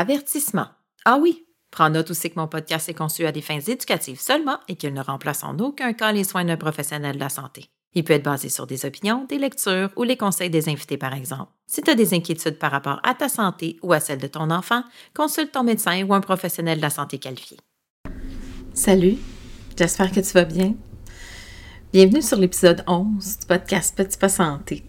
Avertissement. 0.00 0.68
Ah 1.04 1.18
oui, 1.20 1.44
Prends 1.70 1.90
note 1.90 2.10
aussi 2.10 2.30
que 2.30 2.40
mon 2.40 2.48
podcast 2.48 2.88
est 2.88 2.94
conçu 2.94 3.26
à 3.26 3.32
des 3.32 3.42
fins 3.42 3.60
éducatives 3.60 4.18
seulement 4.18 4.58
et 4.66 4.76
qu'il 4.76 4.94
ne 4.94 5.02
remplace 5.02 5.44
en 5.44 5.58
aucun 5.58 5.92
cas 5.92 6.10
les 6.10 6.24
soins 6.24 6.46
d'un 6.46 6.56
professionnel 6.56 7.16
de 7.16 7.20
la 7.20 7.28
santé. 7.28 7.66
Il 7.92 8.02
peut 8.04 8.14
être 8.14 8.24
basé 8.24 8.48
sur 8.48 8.66
des 8.66 8.86
opinions, 8.86 9.26
des 9.28 9.36
lectures 9.36 9.90
ou 9.96 10.04
les 10.04 10.16
conseils 10.16 10.48
des 10.48 10.70
invités, 10.70 10.96
par 10.96 11.12
exemple. 11.12 11.52
Si 11.66 11.82
tu 11.82 11.90
as 11.90 11.94
des 11.94 12.14
inquiétudes 12.14 12.58
par 12.58 12.70
rapport 12.70 12.98
à 13.02 13.12
ta 13.12 13.28
santé 13.28 13.78
ou 13.82 13.92
à 13.92 14.00
celle 14.00 14.20
de 14.20 14.26
ton 14.26 14.50
enfant, 14.50 14.84
consulte 15.14 15.52
ton 15.52 15.64
médecin 15.64 16.02
ou 16.06 16.14
un 16.14 16.22
professionnel 16.22 16.78
de 16.78 16.82
la 16.82 16.88
santé 16.88 17.18
qualifié. 17.18 17.58
Salut, 18.72 19.18
j'espère 19.76 20.12
que 20.12 20.20
tu 20.20 20.32
vas 20.32 20.46
bien. 20.46 20.76
Bienvenue 21.92 22.22
sur 22.22 22.38
l'épisode 22.38 22.82
11 22.86 23.40
du 23.40 23.46
podcast 23.46 23.94
Petit 23.94 24.16
Pas 24.16 24.30
Santé. 24.30 24.82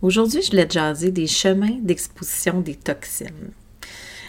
Aujourd'hui, 0.00 0.40
je 0.40 0.52
voulais 0.52 0.66
te 0.66 0.72
jaser 0.72 1.10
des 1.10 1.26
chemins 1.26 1.76
d'exposition 1.82 2.62
des 2.62 2.76
toxines 2.76 3.52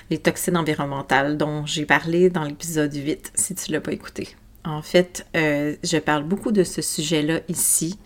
les 0.10 0.18
toxines 0.18 0.58
environnementales 0.58 1.38
dont 1.38 1.66
j'ai 1.66 1.86
parlé 1.86 2.30
dans 2.30 2.44
l'épisode 2.44 2.94
8, 2.94 3.32
si 3.36 3.56
tu 3.56 3.72
ne 3.72 3.78
l'as 3.78 3.82
pas 3.82 3.92
écouté. 3.92 4.36
En 4.64 4.82
fait, 4.82 5.26
euh, 5.36 5.76
je 5.84 5.98
parle 5.98 6.24
beaucoup 6.24 6.52
de 6.52 6.64
ce 6.64 6.82
sujet-là 6.82 7.40
ici. 7.48 7.98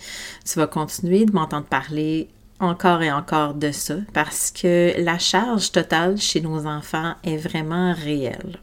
Tu 0.45 0.59
vas 0.59 0.67
continuer 0.67 1.25
de 1.25 1.31
m'entendre 1.31 1.65
parler 1.65 2.29
encore 2.59 3.01
et 3.01 3.11
encore 3.11 3.55
de 3.55 3.71
ça 3.71 3.95
parce 4.13 4.51
que 4.51 4.93
la 4.99 5.17
charge 5.17 5.71
totale 5.71 6.17
chez 6.17 6.41
nos 6.41 6.67
enfants 6.67 7.15
est 7.23 7.37
vraiment 7.37 7.93
réelle. 7.93 8.59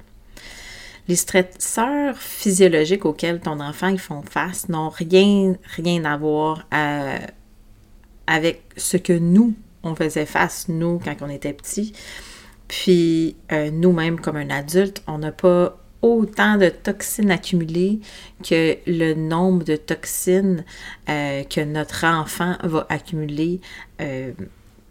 Les 1.08 1.16
stresseurs 1.16 2.16
physiologiques 2.16 3.04
auxquels 3.04 3.40
ton 3.40 3.60
enfant 3.60 3.88
ils 3.88 3.98
font 3.98 4.22
face 4.22 4.68
n'ont 4.68 4.90
rien, 4.90 5.56
rien 5.74 6.04
à 6.04 6.16
voir 6.16 6.66
euh, 6.72 7.18
avec 8.26 8.62
ce 8.76 8.96
que 8.96 9.14
nous, 9.14 9.54
on 9.82 9.94
faisait 9.94 10.26
face, 10.26 10.66
nous, 10.68 11.00
quand 11.02 11.16
on 11.22 11.30
était 11.30 11.54
petits. 11.54 11.94
Puis 12.68 13.36
euh, 13.50 13.70
nous-mêmes, 13.70 14.20
comme 14.20 14.36
un 14.36 14.50
adulte, 14.50 15.02
on 15.06 15.18
n'a 15.18 15.32
pas 15.32 15.78
autant 16.02 16.56
de 16.56 16.68
toxines 16.68 17.30
accumulées 17.30 17.98
que 18.44 18.76
le 18.86 19.14
nombre 19.14 19.64
de 19.64 19.74
toxines 19.74 20.64
euh, 21.08 21.42
que 21.42 21.62
notre 21.62 22.06
enfant 22.06 22.56
va 22.62 22.86
accumuler 22.88 23.60
euh, 24.00 24.32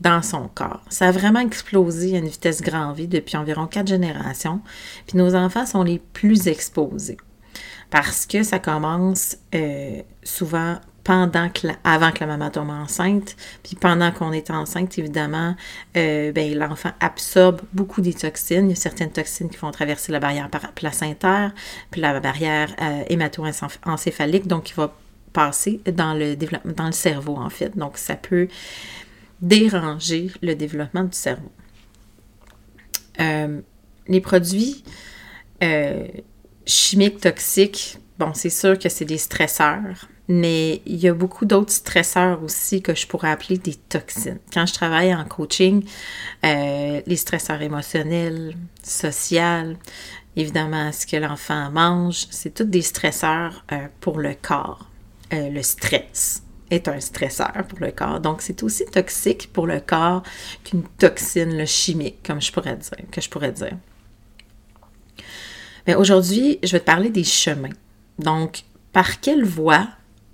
dans 0.02 0.22
son 0.22 0.50
corps. 0.54 0.84
Ça 0.90 1.08
a 1.08 1.12
vraiment 1.12 1.40
explosé 1.40 2.16
à 2.16 2.20
une 2.20 2.28
vitesse 2.28 2.62
grand 2.62 2.92
V 2.92 3.08
depuis 3.08 3.38
environ 3.38 3.68
quatre 3.68 3.88
générations. 3.88 4.60
Puis 5.08 5.18
nos 5.18 5.34
enfants 5.34 5.66
sont 5.66 5.84
les 5.84 6.00
plus 6.00 6.48
exposés 6.48 7.18
parce 7.90 8.26
que 8.26 8.44
ça 8.44 8.60
commence 8.60 9.38
souvent 10.24 10.78
pendant 11.08 11.48
que 11.48 11.68
avant 11.86 12.12
que 12.12 12.20
la 12.20 12.26
maman 12.26 12.50
tombe 12.50 12.70
enceinte. 12.70 13.38
Puis 13.64 13.78
pendant 13.78 14.12
qu'on 14.12 14.34
est 14.34 14.52
enceinte, 14.52 14.98
évidemment, 15.00 15.56
euh, 15.96 16.34
ben, 16.34 16.54
l'enfant 16.54 16.92
absorbe 17.00 17.62
beaucoup 17.72 18.02
des 18.02 18.14
toxines. 18.14 18.66
Il 18.66 18.72
y 18.72 18.74
a 18.74 18.76
certaines 18.76 19.14
toxines 19.14 19.50
qui 19.50 19.56
vont 19.56 19.72
traverser 19.72 20.12
la 20.12 20.20
barrière 20.20 20.50
placentaire, 20.76 21.54
puis 21.92 22.02
la 22.02 22.20
barrière 22.20 22.76
euh, 22.82 23.04
hémato-encéphalique, 23.08 24.48
donc 24.48 24.66
qui 24.66 24.74
va 24.74 24.94
passer 25.32 25.80
dans 25.86 26.14
le 26.14 26.36
dans 26.36 26.88
le 26.88 26.92
cerveau, 26.92 27.38
en 27.38 27.50
fait. 27.50 27.78
Donc, 27.78 27.98
ça 27.98 28.18
peut 28.18 28.50
déranger 29.42 30.30
le 30.42 30.56
développement 30.56 31.06
du 31.06 31.18
cerveau. 31.18 31.54
Euh, 33.22 33.62
les 34.10 34.20
produits 34.20 34.84
chimiques 36.66 37.22
toxiques, 37.22 37.98
bon, 38.20 38.34
c'est 38.34 38.50
sûr 38.50 38.78
que 38.78 38.90
c'est 38.90 39.06
des 39.06 39.18
stresseurs 39.18 40.10
mais 40.28 40.82
il 40.86 40.98
y 40.98 41.08
a 41.08 41.14
beaucoup 41.14 41.46
d'autres 41.46 41.72
stresseurs 41.72 42.44
aussi 42.44 42.82
que 42.82 42.94
je 42.94 43.08
pourrais 43.08 43.32
appeler 43.32 43.58
des 43.58 43.76
toxines. 43.76 44.40
Quand 44.54 44.66
je 44.66 44.74
travaille 44.74 45.14
en 45.14 45.24
coaching, 45.26 45.86
euh, 46.46 47.02
les 47.06 47.16
stresseurs 47.16 47.62
émotionnels, 47.62 48.56
sociaux, 48.84 49.76
évidemment 50.36 50.92
ce 50.92 51.06
que 51.06 51.16
l'enfant 51.18 51.72
mange, 51.72 52.28
c'est 52.30 52.54
tous 52.54 52.66
des 52.66 52.82
stresseurs 52.82 53.64
euh, 53.72 53.88
pour 54.02 54.20
le 54.20 54.34
corps. 54.34 54.90
Euh, 55.34 55.50
le 55.50 55.64
stress 55.64 56.44
est 56.70 56.90
un 56.90 57.00
stresseur 57.00 57.54
pour 57.70 57.80
le 57.80 57.92
corps. 57.92 58.20
Donc, 58.20 58.42
c'est 58.42 58.62
aussi 58.64 58.86
toxique 58.86 59.50
pour 59.54 59.68
le 59.68 59.80
corps 59.80 60.24
qu'une 60.66 60.84
toxine 60.98 61.66
chimique, 61.66 62.22
comme 62.26 62.42
je 62.42 62.52
pourrais 62.52 62.76
dire, 62.76 63.06
que 63.10 63.22
je 63.22 63.30
pourrais 63.30 63.54
dire. 63.54 63.78
Aujourd'hui, 65.98 66.60
je 66.64 66.74
vais 66.74 66.82
te 66.82 66.86
parler 66.86 67.10
des 67.10 67.24
chemins. 67.24 67.70
Donc, 68.20 68.64
par 68.92 69.22
quelle 69.22 69.46
voie 69.46 69.88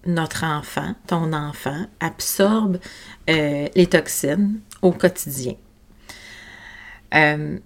notre 0.06 0.44
enfant, 0.44 0.96
ton 1.08 1.34
enfant, 1.34 1.86
absorbe 2.00 2.78
euh, 3.30 3.68
les 3.76 3.88
toxines 3.88 4.60
au 4.82 4.92
quotidien. 4.92 5.56
Euh, 7.14 7.58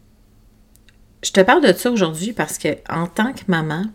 je 1.24 1.32
te 1.32 1.42
parle 1.42 1.64
de 1.64 1.74
ça 1.74 1.92
aujourd'hui 1.92 2.34
parce 2.34 2.58
que 2.58 2.78
en 2.90 3.08
tant 3.08 3.34
que 3.34 3.42
maman, 3.48 3.86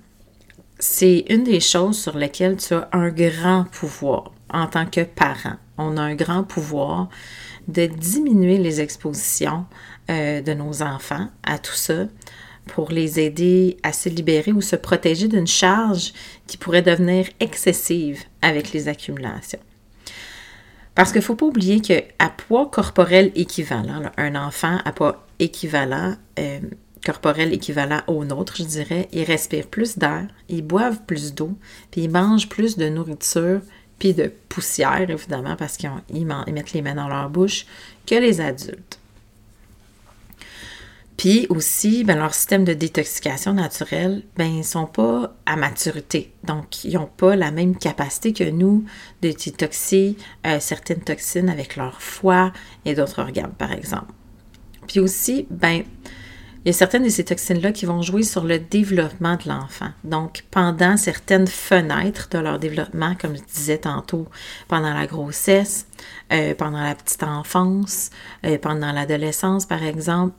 c'est 0.79 1.25
une 1.29 1.45
des 1.45 1.61
choses 1.61 1.99
sur 1.99 2.17
lesquelles 2.17 2.57
tu 2.57 2.75
as 2.75 2.89
un 2.93 3.11
grand 3.11 3.65
pouvoir 3.71 4.33
en 4.51 4.67
tant 4.67 4.87
que 4.87 5.03
parent. 5.03 5.57
On 5.79 5.97
a 5.97 6.03
un 6.03 6.15
grand 6.15 6.43
pouvoir 6.43 7.09
de 7.69 7.87
diminuer 7.87 8.59
les 8.59 8.81
expositions 8.81 9.67
euh, 10.11 10.41
de 10.41 10.53
nos 10.53 10.83
enfants 10.83 11.29
à 11.45 11.59
tout 11.59 11.75
ça, 11.75 12.07
pour 12.67 12.91
les 12.91 13.21
aider 13.21 13.77
à 13.83 13.93
se 13.93 14.09
libérer 14.09 14.53
ou 14.53 14.61
se 14.61 14.77
protéger 14.77 15.29
d'une 15.29 15.47
charge 15.47 16.13
qui 16.47 16.57
pourrait 16.57 16.83
devenir 16.83 17.27
excessive 17.41 18.23
avec 18.41 18.73
les 18.73 18.89
accumulations. 18.89 19.61
Parce 20.95 21.11
qu'il 21.11 21.21
ne 21.21 21.25
faut 21.25 21.37
pas 21.37 21.47
oublier 21.47 21.81
qu'à 21.81 22.29
poids 22.29 22.67
corporel 22.67 23.33
équivalent, 23.35 24.03
un 24.17 24.35
enfant 24.35 24.79
à 24.85 24.93
poids 24.93 25.27
équivalent, 25.39 26.17
euh, 26.39 26.61
corporel 27.05 27.53
équivalent 27.53 28.01
au 28.07 28.25
nôtre, 28.25 28.57
je 28.59 28.65
dirais, 28.65 29.09
il 29.13 29.25
respire 29.25 29.67
plus 29.67 29.99
d'air, 29.99 30.29
il 30.49 30.63
boivent 30.63 31.03
plus 31.07 31.35
d'eau, 31.35 31.57
puis 31.91 32.03
il 32.03 32.11
mange 32.11 32.49
plus 32.49 32.77
de 32.77 32.89
nourriture, 32.89 33.61
puis 33.99 34.13
de 34.13 34.31
poussière, 34.49 35.09
évidemment, 35.09 35.57
parce 35.57 35.77
qu'ils 35.77 36.27
mettent 36.27 36.73
les 36.73 36.83
mains 36.83 36.95
dans 36.95 37.09
leur 37.09 37.31
bouche, 37.31 37.67
que 38.07 38.15
les 38.15 38.41
adultes. 38.41 38.99
Puis 41.17 41.47
aussi, 41.51 42.05
ben, 42.05 42.19
leur 42.19 42.35
système 42.35 42.65
de 42.65 42.73
détoxication 42.73 43.53
naturelle, 43.53 44.23
ben, 44.37 44.47
ils 44.47 44.65
sont 44.65 44.87
pas 44.87 45.37
à 45.47 45.57
maturité. 45.57 46.33
Donc, 46.45 46.85
ils 46.85 46.95
n'ont 46.95 47.07
pas 47.07 47.37
la 47.37 47.51
même 47.51 47.77
capacité 47.77 48.33
que 48.33 48.49
nous 48.51 48.85
de 49.21 49.31
détoxier 49.31 50.17
euh, 50.47 50.59
certaines 50.59 51.03
toxines 51.03 51.49
avec 51.49 51.77
leur 51.77 52.01
foie 52.01 52.53
et 52.85 52.95
d'autres 52.95 53.21
organes, 53.21 53.53
par 53.57 53.73
exemple. 53.73 54.13
Puis 54.89 55.01
aussi, 55.01 55.47
ben, 55.51 55.85
il 56.65 56.69
y 56.69 56.71
a 56.71 56.73
certaines 56.73 57.03
de 57.03 57.09
ces 57.09 57.25
toxines-là 57.25 57.73
qui 57.73 57.87
vont 57.87 58.03
jouer 58.03 58.23
sur 58.23 58.45
le 58.45 58.61
développement 58.61 59.35
de 59.37 59.49
l'enfant. 59.49 59.91
Donc, 60.05 60.45
pendant 60.53 60.97
certaines 60.97 61.49
fenêtres 61.49 62.29
de 62.31 62.39
leur 62.39 62.61
développement, 62.61 63.17
comme 63.21 63.37
je 63.37 63.43
disais 63.43 63.79
tantôt, 63.79 64.29
pendant 64.69 64.95
la 64.95 65.07
grossesse, 65.07 65.89
euh, 66.33 66.55
pendant 66.55 66.81
la 66.81 66.95
petite 66.95 67.25
enfance, 67.25 68.11
euh, 68.47 68.59
pendant 68.59 68.93
l'adolescence, 68.93 69.67
par 69.67 69.83
exemple, 69.83 70.35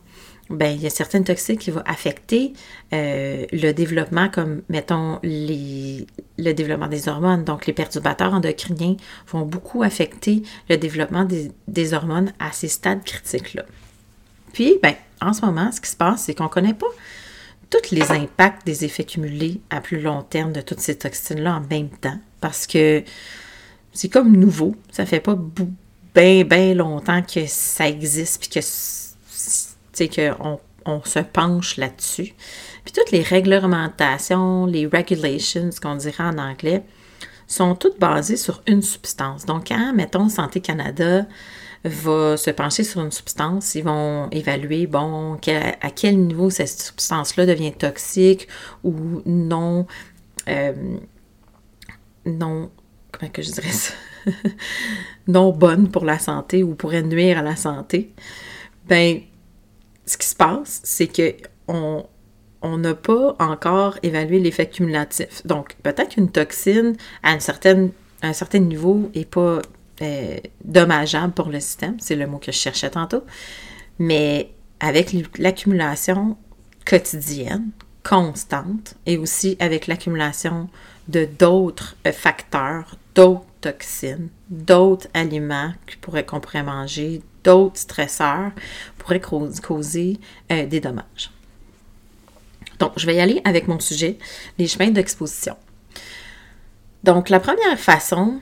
ben, 0.50 0.76
il 0.76 0.82
y 0.82 0.88
a 0.88 0.90
certaines 0.90 1.24
toxines 1.24 1.58
qui 1.58 1.72
vont 1.72 1.84
affecter 1.86 2.54
euh, 2.92 3.46
le 3.52 3.72
développement, 3.72 4.30
comme, 4.30 4.62
mettons, 4.70 5.20
les, 5.24 6.06
le 6.38 6.52
développement 6.54 6.88
des 6.88 7.08
hormones. 7.08 7.44
Donc, 7.44 7.66
les 7.66 7.74
perturbateurs 7.74 8.34
endocriniens 8.34 8.98
vont 9.28 9.46
beaucoup 9.46 9.84
affecter 9.84 10.44
le 10.70 10.78
développement 10.78 11.26
des, 11.26 11.52
des 11.68 11.94
hormones 11.94 12.34
à 12.40 12.52
ces 12.52 12.68
stades 12.68 13.04
critiques-là. 13.04 13.64
Puis, 14.52 14.80
ben, 14.84 14.94
en 15.22 15.34
ce 15.34 15.46
moment, 15.46 15.72
ce 15.72 15.82
qui 15.82 15.90
se 15.90 15.96
passe, 15.96 16.24
c'est 16.24 16.36
qu'on 16.36 16.46
ne 16.46 16.50
connaît 16.50 16.74
pas 16.74 16.88
tous 17.70 17.92
les 17.92 18.12
impacts 18.12 18.66
des 18.66 18.86
effets 18.86 19.04
cumulés 19.04 19.60
à 19.70 19.82
plus 19.82 20.00
long 20.00 20.22
terme 20.22 20.52
de 20.52 20.62
toutes 20.62 20.80
ces 20.80 20.96
toxines-là 20.96 21.56
en 21.56 21.62
même 21.62 21.90
temps, 21.90 22.20
parce 22.40 22.68
que 22.68 23.04
c'est 23.94 24.10
comme 24.10 24.36
nouveau. 24.36 24.76
Ça 24.92 25.06
fait 25.06 25.20
pas 25.20 25.38
bien, 26.14 26.44
bien 26.44 26.74
longtemps 26.76 27.24
que 27.24 27.46
ça 27.48 27.88
existe, 27.88 28.42
puis 28.42 28.50
que, 28.50 28.66
qu'on 30.00 30.60
on 30.86 31.02
se 31.04 31.20
penche 31.20 31.78
là-dessus. 31.78 32.34
Puis 32.84 32.94
toutes 32.94 33.12
les 33.12 33.22
réglementations, 33.22 34.66
les 34.66 34.86
regulations, 34.86 35.70
qu'on 35.82 35.96
dirait 35.96 36.24
en 36.24 36.38
anglais, 36.38 36.84
sont 37.48 37.76
toutes 37.76 38.00
basées 38.00 38.38
sur 38.38 38.62
une 38.68 38.82
substance. 38.82 39.46
Donc, 39.46 39.68
quand, 39.68 39.94
mettons, 39.94 40.30
Santé 40.30 40.60
Canada 40.60 41.26
va 41.84 42.38
se 42.38 42.50
pencher 42.50 42.84
sur 42.84 43.02
une 43.02 43.12
substance, 43.12 43.76
ils 43.76 43.84
vont 43.84 44.30
évaluer, 44.32 44.88
bon, 44.88 45.38
à 45.82 45.92
quel 45.92 46.18
niveau 46.18 46.50
cette 46.50 46.70
substance-là 46.70 47.46
devient 47.46 47.74
toxique 47.74 48.48
ou 48.84 49.22
non, 49.26 49.86
euh, 50.48 50.74
non, 52.26 52.72
comment 53.12 53.32
que 53.32 53.42
je 53.42 53.52
dirais 53.52 53.72
ça, 53.72 53.94
non 55.28 55.52
bonne 55.52 55.90
pour 55.90 56.06
la 56.06 56.20
santé 56.20 56.64
ou 56.64 56.74
pourrait 56.74 57.04
nuire 57.04 57.40
à 57.40 57.42
la 57.42 57.58
santé. 57.58 58.14
Ben, 58.88 59.20
ce 60.06 60.18
qui 60.18 60.28
se 60.28 60.36
passe, 60.36 60.82
c'est 60.84 61.08
que 61.08 61.36
on, 61.68 62.06
n'a 62.78 62.94
pas 62.94 63.36
encore 63.40 63.98
évalué 64.04 64.40
l'effet 64.40 64.68
cumulatif. 64.68 65.46
Donc, 65.46 65.76
peut-être 65.84 66.10
qu'une 66.10 66.32
toxine 66.32 66.96
à, 67.22 67.34
un 67.34 67.40
certain 67.40 68.60
niveau 68.60 69.12
n'est 69.16 69.26
pas 69.26 69.62
euh, 70.02 70.38
dommageable 70.64 71.34
pour 71.34 71.50
le 71.50 71.60
système, 71.60 71.98
c'est 72.00 72.16
le 72.16 72.26
mot 72.26 72.38
que 72.38 72.52
je 72.52 72.58
cherchais 72.58 72.90
tantôt, 72.90 73.24
mais 74.00 74.52
avec 74.80 75.14
l'accumulation 75.38 76.38
quotidienne, 76.86 77.70
constante, 78.04 78.96
et 79.06 79.18
aussi 79.18 79.56
avec 79.60 79.88
l'accumulation 79.88 80.70
de 81.08 81.26
d'autres 81.26 81.96
euh, 82.08 82.12
facteurs, 82.12 82.98
d'autres 83.16 83.46
toxines, 83.62 84.30
d'autres 84.50 85.08
aliments 85.14 85.74
qu'on 86.02 86.40
pourrait, 86.40 86.64
manger, 86.64 87.22
d'autres 87.44 87.78
stresseurs, 87.80 88.52
pourraient 89.04 89.22
causer 89.22 90.20
euh, 90.52 90.66
des 90.66 90.80
dommages. 90.80 91.32
Donc, 92.80 92.94
je 92.98 93.06
vais 93.06 93.16
y 93.16 93.20
aller 93.20 93.42
avec 93.44 93.68
mon 93.68 93.80
sujet, 93.80 94.18
les 94.58 94.68
chemins 94.68 94.90
d'exposition. 94.90 95.56
Donc, 97.04 97.30
la 97.30 97.40
première 97.40 97.78
façon 97.78 98.40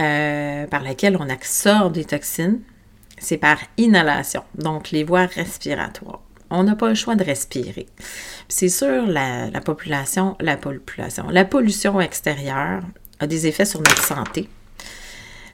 euh, 0.00 0.66
par 0.66 0.82
laquelle 0.82 1.16
on 1.18 1.28
absorbe 1.28 1.92
des 1.92 2.04
toxines, 2.04 2.60
c'est 3.18 3.38
par 3.38 3.58
inhalation, 3.78 4.42
donc 4.56 4.90
les 4.90 5.04
voies 5.04 5.26
respiratoires. 5.26 6.20
On 6.50 6.64
n'a 6.64 6.76
pas 6.76 6.88
le 6.88 6.94
choix 6.94 7.14
de 7.14 7.24
respirer. 7.24 7.86
C'est 8.48 8.68
sûr, 8.68 9.06
la, 9.06 9.48
population, 9.64 10.36
la 10.40 10.56
population, 10.56 11.28
la 11.30 11.44
pollution 11.44 12.00
extérieure 12.00 12.82
a 13.20 13.26
des 13.26 13.46
effets 13.46 13.64
sur 13.64 13.80
notre 13.80 14.04
santé. 14.04 14.48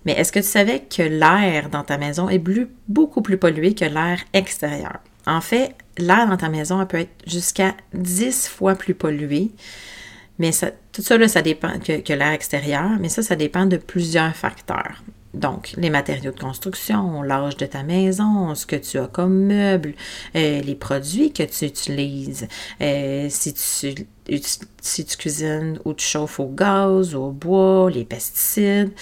Mais 0.08 0.14
est-ce 0.14 0.32
que 0.32 0.38
tu 0.38 0.46
savais 0.46 0.80
que 0.80 1.02
l'air 1.02 1.68
dans 1.68 1.84
ta 1.84 1.98
maison 1.98 2.30
est 2.30 2.42
beaucoup 2.88 3.20
plus 3.20 3.36
pollué 3.36 3.74
que 3.74 3.84
l'air 3.84 4.18
extérieur? 4.32 5.00
En 5.26 5.42
fait, 5.42 5.74
l'air 5.98 6.26
dans 6.26 6.38
ta 6.38 6.48
maison 6.48 6.86
peut 6.86 7.00
être 7.00 7.12
jusqu'à 7.26 7.74
10 7.92 8.48
fois 8.48 8.74
plus 8.74 8.94
pollué 8.94 9.50
mais 10.38 10.50
ça, 10.52 10.70
tout 10.92 11.02
ça, 11.02 11.28
ça 11.28 11.42
dépend 11.42 11.78
que, 11.78 12.00
que 12.00 12.12
l'air 12.14 12.32
extérieur, 12.32 12.90
mais 13.00 13.10
ça, 13.10 13.22
ça 13.22 13.36
dépend 13.36 13.66
de 13.66 13.76
plusieurs 13.76 14.34
facteurs. 14.34 15.02
Donc, 15.34 15.74
les 15.76 15.90
matériaux 15.90 16.32
de 16.32 16.40
construction, 16.40 17.22
l'âge 17.22 17.56
de 17.56 17.66
ta 17.66 17.82
maison, 17.82 18.54
ce 18.54 18.64
que 18.64 18.76
tu 18.76 18.98
as 18.98 19.08
comme 19.08 19.46
meuble, 19.46 19.94
euh, 20.36 20.60
les 20.60 20.74
produits 20.74 21.32
que 21.32 21.42
tu 21.42 21.66
utilises, 21.66 22.48
euh, 22.80 23.26
si, 23.28 23.52
tu, 23.52 24.06
si 24.80 25.04
tu 25.04 25.16
cuisines 25.16 25.78
ou 25.84 25.94
tu 25.94 26.04
chauffes 26.04 26.40
au 26.40 26.48
gaz, 26.48 27.14
au 27.14 27.30
bois, 27.30 27.90
les 27.90 28.04
pesticides 28.04 28.92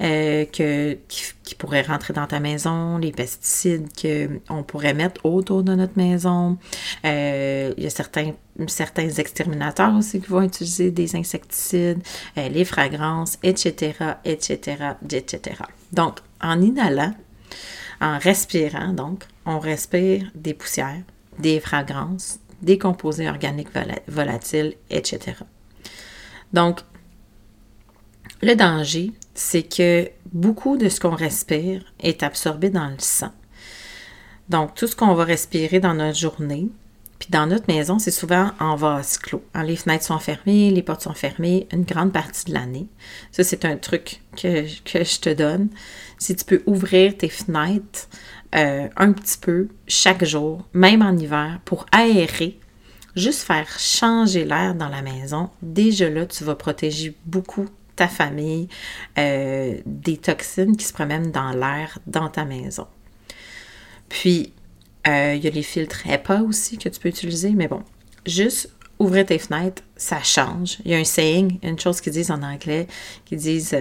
euh, 0.00 0.44
que, 0.46 0.98
qui, 1.08 1.54
pourraient 1.58 1.82
rentrer 1.82 2.14
dans 2.14 2.26
ta 2.26 2.40
maison, 2.40 2.96
les 2.98 3.12
pesticides 3.12 3.88
qu'on 4.00 4.62
pourrait 4.62 4.94
mettre 4.94 5.24
autour 5.26 5.62
de 5.62 5.74
notre 5.74 5.96
maison. 5.96 6.56
il 7.04 7.74
y 7.76 7.86
a 7.86 7.90
certains 7.90 8.32
certains 8.68 9.08
exterminateurs 9.08 9.94
aussi 9.94 10.20
qui 10.20 10.26
vont 10.28 10.42
utiliser 10.42 10.90
des 10.90 11.16
insecticides, 11.16 12.02
euh, 12.36 12.48
les 12.48 12.64
fragrances, 12.64 13.38
etc., 13.42 13.94
etc., 14.24 14.94
etc. 15.10 15.62
Donc, 15.92 16.18
en 16.42 16.60
inhalant, 16.60 17.14
en 18.00 18.18
respirant, 18.18 18.92
donc, 18.92 19.24
on 19.46 19.58
respire 19.58 20.30
des 20.34 20.54
poussières, 20.54 21.02
des 21.38 21.60
fragrances, 21.60 22.38
des 22.62 22.78
composés 22.78 23.28
organiques 23.28 23.68
volatiles, 24.08 24.74
etc. 24.90 25.38
Donc, 26.52 26.80
le 28.42 28.54
danger, 28.54 29.12
c'est 29.34 29.62
que 29.62 30.10
beaucoup 30.32 30.76
de 30.76 30.88
ce 30.88 31.00
qu'on 31.00 31.14
respire 31.14 31.84
est 32.00 32.22
absorbé 32.22 32.70
dans 32.70 32.88
le 32.88 32.98
sang. 32.98 33.32
Donc, 34.48 34.74
tout 34.74 34.86
ce 34.86 34.96
qu'on 34.96 35.14
va 35.14 35.24
respirer 35.24 35.78
dans 35.78 35.94
notre 35.94 36.18
journée, 36.18 36.68
puis 37.20 37.28
dans 37.30 37.46
notre 37.46 37.66
maison, 37.68 37.98
c'est 37.98 38.10
souvent 38.10 38.50
en 38.58 38.76
vase 38.76 39.18
clos. 39.18 39.44
Hein, 39.52 39.62
les 39.64 39.76
fenêtres 39.76 40.06
sont 40.06 40.18
fermées, 40.18 40.70
les 40.70 40.82
portes 40.82 41.02
sont 41.02 41.12
fermées 41.12 41.68
une 41.70 41.84
grande 41.84 42.12
partie 42.12 42.46
de 42.46 42.54
l'année. 42.54 42.88
Ça, 43.30 43.44
c'est 43.44 43.66
un 43.66 43.76
truc 43.76 44.22
que, 44.36 44.64
je 44.66 45.20
te 45.20 45.32
donne. 45.32 45.68
Si 46.18 46.34
tu 46.34 46.46
peux 46.46 46.62
ouvrir 46.64 47.16
tes 47.18 47.28
fenêtres 47.28 48.08
euh, 48.54 48.88
un 48.96 49.12
petit 49.12 49.38
peu 49.38 49.68
chaque 49.86 50.24
jour, 50.24 50.66
même 50.72 51.02
en 51.02 51.16
hiver, 51.16 51.60
pour 51.64 51.86
aérer, 51.92 52.58
juste 53.16 53.42
faire 53.42 53.78
changer 53.78 54.44
l'air 54.44 54.74
dans 54.74 54.88
la 54.88 55.02
maison, 55.02 55.50
déjà 55.62 56.10
là, 56.10 56.26
tu 56.26 56.44
vas 56.44 56.54
protéger 56.54 57.16
beaucoup 57.26 57.66
ta 57.96 58.08
famille 58.08 58.68
euh, 59.18 59.78
des 59.86 60.16
toxines 60.16 60.76
qui 60.76 60.84
se 60.84 60.92
promènent 60.92 61.30
dans 61.30 61.52
l'air 61.52 61.98
dans 62.06 62.28
ta 62.28 62.44
maison. 62.44 62.86
Puis, 64.08 64.52
euh, 65.06 65.34
il 65.36 65.44
y 65.44 65.46
a 65.46 65.50
les 65.50 65.62
filtres 65.62 66.06
HEPA 66.06 66.42
aussi 66.42 66.78
que 66.78 66.88
tu 66.88 66.98
peux 66.98 67.08
utiliser, 67.08 67.50
mais 67.50 67.68
bon, 67.68 67.82
juste 68.26 68.70
ouvrir 68.98 69.26
tes 69.26 69.38
fenêtres, 69.38 69.82
ça 69.96 70.22
change. 70.22 70.78
Il 70.84 70.90
y 70.90 70.94
a 70.94 70.98
un 70.98 71.04
saying, 71.04 71.58
une 71.62 71.78
chose 71.78 72.00
qu'ils 72.00 72.12
disent 72.12 72.30
en 72.30 72.42
anglais, 72.42 72.86
qui 73.24 73.36
disent 73.36 73.76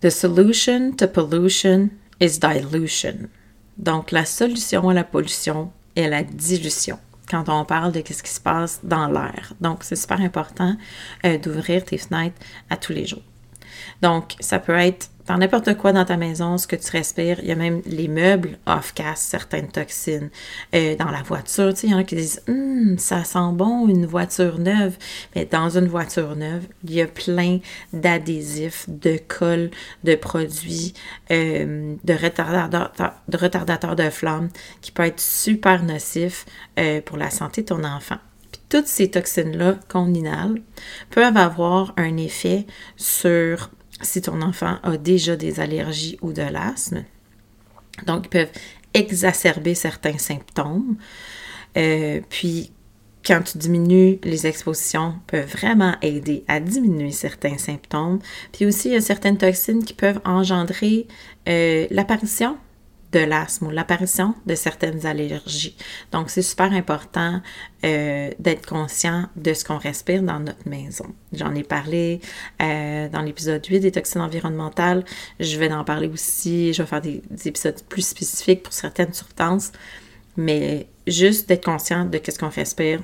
The 0.00 0.10
solution 0.10 0.92
to 0.96 1.06
pollution 1.06 1.90
is 2.20 2.38
dilution. 2.38 3.28
Donc, 3.76 4.10
la 4.10 4.24
solution 4.24 4.88
à 4.88 4.94
la 4.94 5.04
pollution 5.04 5.72
est 5.96 6.08
la 6.08 6.22
dilution 6.22 6.98
quand 7.30 7.48
on 7.48 7.64
parle 7.64 7.92
de 7.92 8.02
ce 8.06 8.22
qui 8.22 8.30
se 8.30 8.40
passe 8.40 8.80
dans 8.82 9.08
l'air. 9.08 9.54
Donc, 9.60 9.84
c'est 9.84 9.96
super 9.96 10.20
important 10.20 10.76
euh, 11.24 11.38
d'ouvrir 11.38 11.84
tes 11.84 11.96
fenêtres 11.96 12.36
à 12.68 12.76
tous 12.76 12.92
les 12.92 13.06
jours. 13.06 13.22
Donc, 14.02 14.34
ça 14.40 14.58
peut 14.58 14.76
être 14.76 15.08
dans 15.26 15.38
n'importe 15.38 15.74
quoi 15.76 15.92
dans 15.92 16.04
ta 16.04 16.16
maison, 16.16 16.58
ce 16.58 16.66
que 16.66 16.76
tu 16.76 16.90
respires. 16.90 17.38
Il 17.40 17.48
y 17.48 17.52
a 17.52 17.56
même 17.56 17.80
les 17.86 18.08
meubles 18.08 18.58
off-cast 18.66 19.22
certaines 19.22 19.68
toxines. 19.68 20.30
Euh, 20.74 20.96
dans 20.96 21.10
la 21.10 21.22
voiture, 21.22 21.72
il 21.82 21.90
y 21.90 21.94
en 21.94 21.98
a 21.98 22.04
qui 22.04 22.16
disent 22.16 22.42
hum, 22.48 22.98
ça 22.98 23.24
sent 23.24 23.52
bon 23.52 23.88
une 23.88 24.06
voiture 24.06 24.58
neuve. 24.58 24.96
Mais 25.34 25.44
dans 25.44 25.78
une 25.78 25.86
voiture 25.86 26.34
neuve, 26.34 26.66
il 26.84 26.94
y 26.94 27.00
a 27.00 27.06
plein 27.06 27.60
d'adhésifs, 27.92 28.86
de 28.88 29.18
colle, 29.28 29.70
de 30.02 30.16
produits, 30.16 30.94
euh, 31.30 31.94
de, 32.02 32.14
retardateurs, 32.14 33.14
de 33.28 33.36
retardateurs 33.36 33.96
de 33.96 34.10
flamme 34.10 34.48
qui 34.80 34.90
peuvent 34.90 35.06
être 35.06 35.20
super 35.20 35.84
nocifs 35.84 36.46
euh, 36.78 37.00
pour 37.00 37.16
la 37.16 37.30
santé 37.30 37.62
de 37.62 37.66
ton 37.66 37.84
enfant 37.84 38.18
toutes 38.68 38.86
ces 38.86 39.10
toxines-là 39.10 39.76
qu'on 39.88 40.14
inhale 40.14 40.62
peuvent 41.10 41.36
avoir 41.36 41.92
un 41.98 42.16
effet 42.16 42.66
sur 42.96 43.68
si 44.02 44.20
ton 44.20 44.42
enfant 44.42 44.78
a 44.82 44.96
déjà 44.96 45.36
des 45.36 45.60
allergies 45.60 46.18
ou 46.22 46.32
de 46.32 46.42
l'asthme. 46.42 47.04
Donc, 48.06 48.26
ils 48.26 48.30
peuvent 48.30 48.52
exacerber 48.94 49.74
certains 49.74 50.18
symptômes. 50.18 50.96
puis, 51.74 52.72
quand 53.24 53.40
tu 53.42 53.56
diminues 53.58 54.18
les 54.24 54.48
expositions, 54.48 55.14
peuvent 55.28 55.48
vraiment 55.48 55.94
aider 56.02 56.44
à 56.48 56.58
diminuer 56.58 57.12
certains 57.12 57.56
symptômes. 57.56 58.18
Puis 58.52 58.66
aussi, 58.66 58.88
il 58.88 58.94
y 58.94 58.96
a 58.96 59.00
certaines 59.00 59.38
toxines 59.38 59.84
qui 59.84 59.94
peuvent 59.94 60.20
engendrer 60.24 61.06
l'apparition 61.46 62.56
de 63.12 63.20
l'asthme 63.20 63.66
ou 63.66 63.70
l'apparition 63.70 64.34
de 64.46 64.54
certaines 64.54 65.04
allergies. 65.06 65.76
Donc, 66.10 66.30
c'est 66.30 66.42
super 66.42 66.72
important 66.72 67.40
euh, 67.84 68.30
d'être 68.38 68.66
conscient 68.66 69.28
de 69.36 69.52
ce 69.52 69.64
qu'on 69.64 69.78
respire 69.78 70.22
dans 70.22 70.40
notre 70.40 70.66
maison. 70.68 71.04
J'en 71.32 71.54
ai 71.54 71.62
parlé 71.62 72.20
euh, 72.62 73.08
dans 73.08 73.20
l'épisode 73.20 73.64
8 73.64 73.80
des 73.80 73.92
toxines 73.92 74.22
environnementales. 74.22 75.04
Je 75.38 75.58
vais 75.58 75.70
en 75.72 75.84
parler 75.84 76.08
aussi. 76.08 76.72
Je 76.72 76.82
vais 76.82 76.88
faire 76.88 77.02
des, 77.02 77.22
épisodes 77.44 77.80
plus 77.88 78.06
spécifiques 78.06 78.62
pour 78.62 78.72
certaines 78.72 79.12
substances. 79.12 79.72
Mais 80.36 80.88
juste 81.06 81.48
d'être 81.48 81.64
conscient 81.64 82.06
de 82.06 82.18
ce 82.26 82.38
qu'on 82.38 82.48
respire, 82.48 83.02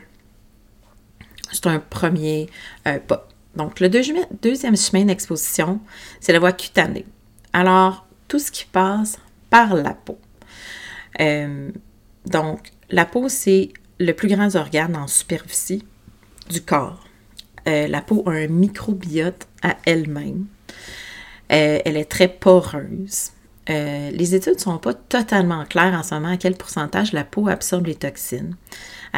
c'est 1.53 1.67
un 1.67 1.79
premier 1.79 2.49
euh, 2.87 2.99
pas. 2.99 3.29
Donc, 3.57 3.81
le 3.81 3.89
deuxième 3.89 4.77
chemin 4.77 5.05
d'exposition, 5.05 5.81
c'est 6.21 6.33
la 6.33 6.39
voie 6.39 6.53
cutanée. 6.53 7.05
Alors, 7.53 8.07
tout 8.29 8.39
ce 8.39 8.53
qui 8.53 8.67
passe 8.67 9.19
par 9.51 9.75
la 9.75 9.95
peau. 9.95 10.19
Euh, 11.21 11.71
donc, 12.27 12.73
la 12.91 13.05
peau, 13.05 13.29
c'est 13.29 13.71
le 13.99 14.13
plus 14.13 14.29
grand 14.29 14.55
organe 14.55 14.97
en 14.97 15.07
superficie 15.07 15.85
du 16.51 16.63
corps. 16.63 17.05
Euh, 17.67 17.89
la 17.89 18.01
peau 18.01 18.23
a 18.27 18.33
un 18.33 18.47
microbiote 18.47 19.47
à 19.63 19.77
elle-même. 19.85 20.47
Euh, 21.51 21.81
elle 21.85 21.97
est 21.97 22.11
très 22.11 22.29
poreuse. 22.29 23.33
les 23.69 24.35
études 24.35 24.55
ne 24.55 24.61
sont 24.61 24.79
pas 24.79 24.95
totalement 24.95 25.65
claires 25.65 25.95
en 25.95 26.03
ce 26.03 26.15
moment 26.15 26.33
à 26.33 26.37
quel 26.37 26.57
pourcentage 26.57 27.13
la 27.13 27.25
peau 27.25 27.49
absorbe 27.49 27.87
les 27.87 27.95
toxines. 27.95 28.57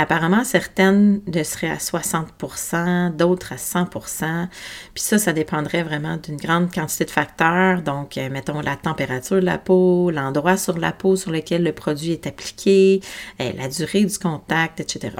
Apparemment, 0.00 0.44
certaines 0.44 1.20
le 1.30 1.42
seraient 1.44 1.68
à 1.68 1.76
60% 1.76 3.14
d'autres 3.14 3.52
à 3.52 3.56
100% 3.56 4.48
Puis 4.94 5.02
ça, 5.02 5.18
ça 5.18 5.34
dépendrait 5.34 5.82
vraiment 5.82 6.16
d'une 6.16 6.38
grande 6.38 6.72
quantité 6.72 7.04
de 7.04 7.10
facteurs. 7.10 7.82
Donc, 7.82 8.16
euh, 8.16 8.30
mettons 8.30 8.62
la 8.62 8.76
température 8.76 9.36
de 9.36 9.44
la 9.44 9.58
peau, 9.58 10.10
l'endroit 10.10 10.56
sur 10.56 10.78
la 10.78 10.92
peau 10.92 11.16
sur 11.16 11.30
lequel 11.30 11.64
le 11.64 11.74
produit 11.74 12.12
est 12.12 12.26
appliqué, 12.26 13.02
euh, 13.42 13.52
la 13.58 13.68
durée 13.68 14.06
du 14.06 14.18
contact, 14.18 14.80
etc. 14.80 15.16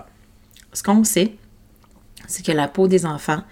Ce 0.72 0.82
qu'on 0.82 1.04
sait, 1.04 1.34
c'est 2.26 2.42
que 2.42 2.52
la 2.52 2.66
peau 2.66 2.88
des 2.88 3.04
enfants 3.04 3.42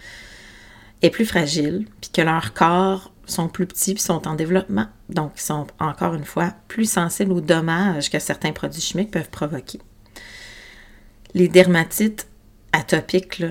est 1.03 1.11
plus 1.11 1.27
fragile, 1.27 1.87
puis 2.01 2.11
que 2.11 2.23
leurs 2.23 2.55
corps 2.55 3.13
sont 3.27 3.49
plus 3.49 3.67
petits 3.67 3.93
puis 3.93 4.03
sont 4.03 4.27
en 4.27 4.35
développement. 4.35 4.87
Donc, 5.11 5.33
ils 5.37 5.43
sont 5.43 5.67
encore 5.79 6.15
une 6.15 6.25
fois 6.25 6.55
plus 6.69 6.91
sensibles 6.91 7.33
aux 7.33 7.43
dommages 7.43 8.09
que 8.09 8.19
certains 8.19 8.53
produits 8.53 8.81
chimiques 8.81 9.11
peuvent 9.11 9.29
provoquer 9.29 9.79
les 11.35 11.49
dermatites 11.49 12.29
atopiques, 12.73 13.43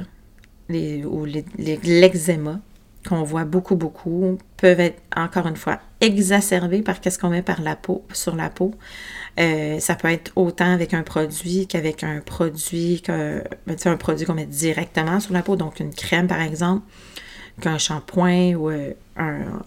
les, 0.70 1.06
ou 1.06 1.26
l'eczéma, 1.26 2.60
qu'on 3.08 3.24
voit 3.24 3.46
beaucoup, 3.46 3.76
beaucoup, 3.76 4.38
peuvent 4.58 4.80
être, 4.80 5.02
encore 5.16 5.48
une 5.48 5.56
fois, 5.56 5.80
exacerbés 6.02 6.82
par 6.82 7.00
qu'est-ce 7.00 7.18
qu'on 7.18 7.30
met 7.30 7.42
par 7.42 7.62
la 7.62 7.76
peau, 7.76 8.06
sur 8.14 8.36
la 8.36 8.50
peau. 8.50 8.74
Euh, 9.40 9.80
ça 9.80 9.96
peut 9.96 10.10
être 10.10 10.32
autant 10.36 10.72
avec 10.72 10.94
un 10.94 11.04
produit 11.04 11.68
qu'avec 11.68 12.04
un 12.04 12.20
produit, 12.20 13.02
que, 13.02 13.44
ben, 13.66 13.78
un 13.86 13.98
produit 13.98 14.26
qu'on 14.26 14.34
met 14.34 14.46
directement 14.46 15.20
sur 15.20 15.34
la 15.34 15.42
peau, 15.42 15.56
donc 15.56 15.80
une 15.80 15.94
crème 15.94 16.28
par 16.28 16.42
exemple, 16.42 16.84
qu'un 17.62 17.78
shampoing 17.78 18.56
ou 18.56 18.70
euh, 18.70 18.94
un, 19.16 19.64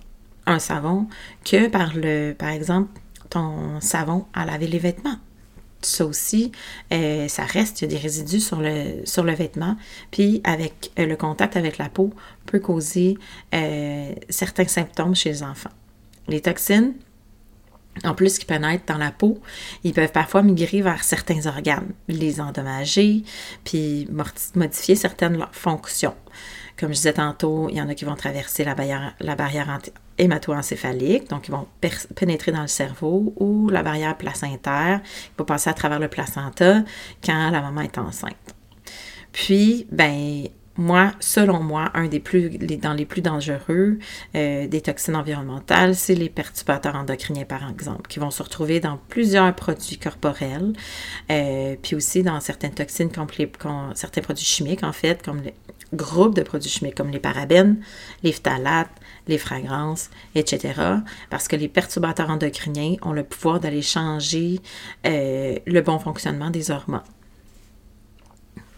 un, 0.47 0.59
savon, 0.59 1.07
que 1.45 1.69
par 1.69 1.93
le, 1.95 2.33
par 2.33 2.50
exemple, 2.50 2.90
ton 3.31 3.81
savon 3.81 4.26
à 4.35 4.45
laver 4.45 4.67
les 4.67 4.79
vêtements 4.79 5.17
ça 5.83 6.05
aussi, 6.05 6.53
euh, 6.93 7.29
ça 7.29 7.45
reste, 7.45 7.81
il 7.81 7.85
y 7.85 7.87
a 7.87 7.91
des 7.91 8.03
résidus 8.03 8.41
sur 8.41 8.61
le, 8.61 9.35
vêtement. 9.35 9.77
Puis 10.11 10.41
avec 10.45 10.91
euh, 10.99 11.07
le 11.07 11.17
contact 11.17 11.57
avec 11.57 11.79
la 11.79 11.89
peau 11.89 12.11
peut 12.47 12.61
causer 12.61 13.17
euh, 13.55 14.13
certains 14.29 14.67
symptômes 14.67 15.15
chez 15.15 15.31
les 15.31 15.43
enfants. 15.43 15.71
Les 16.29 16.41
toxines, 16.41 16.95
en 18.05 18.15
plus 18.15 18.39
qui 18.39 18.45
pénètrent 18.45 18.87
dans 18.87 18.99
la 18.99 19.11
peau, 19.11 19.41
ils 19.85 19.93
peuvent 19.93 20.13
parfois 20.13 20.43
migrer 20.43 20.81
vers 20.81 21.03
certains 21.03 21.47
organes, 21.47 21.91
les 22.09 22.41
endommager, 22.41 23.25
puis 23.65 24.09
modifier 24.55 24.95
certaines 24.95 25.45
fonctions. 25.53 26.15
Comme 26.81 26.93
je 26.93 26.95
disais 26.95 27.13
tantôt, 27.13 27.69
il 27.69 27.77
y 27.77 27.83
en 27.83 27.91
a 27.91 27.95
qui 27.95 28.07
vont 28.07 28.15
traverser 28.15 28.65
la 28.65 28.75
barrière, 28.75 29.15
la 29.21 29.37
hémato-encéphalique, 30.17 31.29
donc 31.29 31.47
ils 31.47 31.51
vont 31.51 31.67
pénétrer 32.17 32.53
dans 32.53 32.63
le 32.63 32.69
cerveau, 32.69 33.35
ou 33.37 33.69
la 33.69 33.83
barrière 33.83 34.17
placentaire, 34.17 35.03
qui 35.03 35.31
va 35.37 35.45
passer 35.45 35.69
à 35.69 35.75
travers 35.75 35.99
le 35.99 36.09
placenta 36.09 36.83
quand 37.23 37.51
la 37.51 37.61
maman 37.61 37.83
est 37.83 37.99
enceinte. 37.99 38.55
Puis, 39.31 39.87
ben, 39.93 40.45
moi, 40.79 41.13
selon 41.21 41.61
moi, 41.63 41.91
un 41.93 42.07
des 42.07 42.19
plus, 42.21 42.49
dans 42.79 42.95
les 42.95 43.05
plus 43.05 43.21
dangereux 43.21 43.99
euh, 44.35 44.67
des 44.67 44.81
toxines 44.81 45.17
environnementales, 45.17 45.95
c'est 45.95 46.15
les 46.15 46.31
perturbateurs 46.31 46.97
endocriniens, 46.97 47.45
par 47.45 47.69
exemple, 47.69 48.09
qui 48.09 48.19
vont 48.19 48.31
se 48.31 48.43
retrouver 48.43 48.81
dans 48.81 48.99
plusieurs 49.09 49.55
produits 49.55 49.99
corporels, 49.99 50.73
euh, 51.31 51.77
puis 51.83 51.95
aussi 51.95 52.23
dans 52.23 52.41
certaines 52.41 52.73
toxines, 52.73 53.11
comme, 53.13 53.93
certains 53.95 54.23
produits 54.23 54.47
chimiques, 54.47 54.83
en 54.83 54.93
fait, 54.93 55.23
comme 55.23 55.43
les 55.43 55.53
groupes 55.93 56.35
de 56.35 56.43
produits 56.43 56.71
chimiques, 56.71 56.97
comme 56.97 57.11
les 57.11 57.19
parabènes, 57.19 57.83
les 58.23 58.33
phtalates, 58.33 58.91
les 59.29 59.39
fragrances, 59.39 60.11
etc. 60.35 60.81
Parce 61.31 61.49
que 61.49 61.57
les 61.57 61.69
perturbateurs 61.69 62.31
endocriniens 62.31 62.97
ont 63.03 63.13
le 63.13 63.25
pouvoir 63.25 63.61
d'aller 63.61 63.83
changer 63.83 64.61
euh, 65.07 65.59
le 65.67 65.81
bon 65.81 65.99
fonctionnement 65.99 66.51
des 66.51 66.71
hormones. 66.71 67.03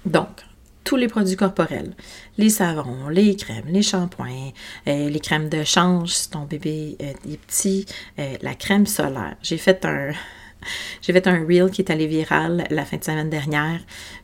Donc, 0.04 0.42
tous 0.84 0.96
les 0.96 1.08
produits 1.08 1.36
corporels, 1.36 1.94
les 2.38 2.50
savons, 2.50 3.08
les 3.08 3.36
crèmes, 3.36 3.66
les 3.68 3.82
shampoings, 3.82 4.50
euh, 4.88 5.08
les 5.08 5.20
crèmes 5.20 5.48
de 5.48 5.62
change 5.62 6.10
si 6.10 6.30
ton 6.30 6.44
bébé 6.44 6.96
euh, 7.00 7.12
est 7.30 7.38
petit, 7.38 7.86
euh, 8.18 8.36
la 8.42 8.54
crème 8.54 8.86
solaire. 8.86 9.36
J'ai 9.42 9.58
fait 9.58 9.84
un 9.84 10.12
j'ai 11.02 11.12
fait 11.12 11.26
un 11.26 11.44
reel 11.46 11.70
qui 11.70 11.82
est 11.82 11.90
allé 11.90 12.06
viral 12.06 12.64
la 12.70 12.84
fin 12.84 12.96
de 12.96 13.04
semaine 13.04 13.30
dernière. 13.30 13.80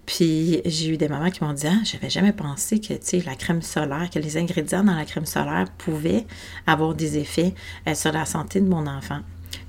Puis 0.09 0.63
j'ai 0.65 0.89
eu 0.89 0.97
des 0.97 1.07
mamans 1.07 1.31
qui 1.31 1.45
m'ont 1.45 1.53
dit 1.53 1.67
Ah, 1.67 1.81
j'avais 1.85 2.09
jamais 2.09 2.33
pensé 2.33 2.81
que 2.81 2.95
la 3.27 3.35
crème 3.35 3.61
solaire, 3.61 4.09
que 4.09 4.19
les 4.19 4.39
ingrédients 4.39 4.83
dans 4.83 4.97
la 4.97 5.05
crème 5.05 5.27
solaire 5.27 5.67
pouvaient 5.77 6.25
avoir 6.67 6.95
des 6.95 7.19
effets 7.19 7.55
sur 7.93 8.13
la 8.13 8.25
santé 8.25 8.63
de 8.63 8.67
mon 8.67 8.87
enfant. 8.87 9.21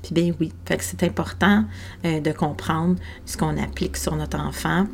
Puis 0.01 0.13
bien 0.13 0.31
oui, 0.39 0.53
c'est 0.79 1.03
important 1.03 1.65
de 2.03 2.31
comprendre 2.31 2.95
ce 3.25 3.35
qu'on 3.35 3.57
applique 3.57 3.97
sur 3.97 4.15
notre 4.15 4.39
enfant 4.39 4.87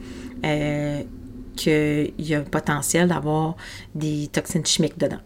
qu'il 1.56 2.14
y 2.18 2.34
a 2.34 2.40
un 2.40 2.44
potentiel 2.44 3.08
d'avoir 3.10 3.56
des 3.94 4.28
toxines 4.34 4.66
chimiques 4.66 4.98
dedans. 4.98 5.22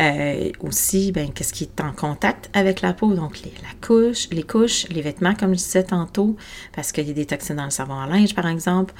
Euh, 0.00 0.50
aussi, 0.60 1.12
ben, 1.12 1.30
qu'est-ce 1.30 1.52
qui 1.52 1.64
est 1.64 1.80
en 1.80 1.92
contact 1.92 2.48
avec 2.54 2.80
la 2.80 2.94
peau? 2.94 3.12
Donc, 3.12 3.42
les, 3.42 3.52
la 3.62 3.86
couche, 3.86 4.28
les 4.30 4.42
couches, 4.42 4.88
les 4.88 5.02
vêtements, 5.02 5.34
comme 5.34 5.50
je 5.50 5.58
disais 5.58 5.84
tantôt, 5.84 6.36
parce 6.72 6.90
qu'il 6.90 7.06
y 7.06 7.10
a 7.10 7.14
des 7.14 7.26
toxines 7.26 7.56
dans 7.56 7.64
le 7.64 7.70
savon 7.70 7.98
à 7.98 8.06
linge, 8.06 8.34
par 8.34 8.46
exemple. 8.46 8.94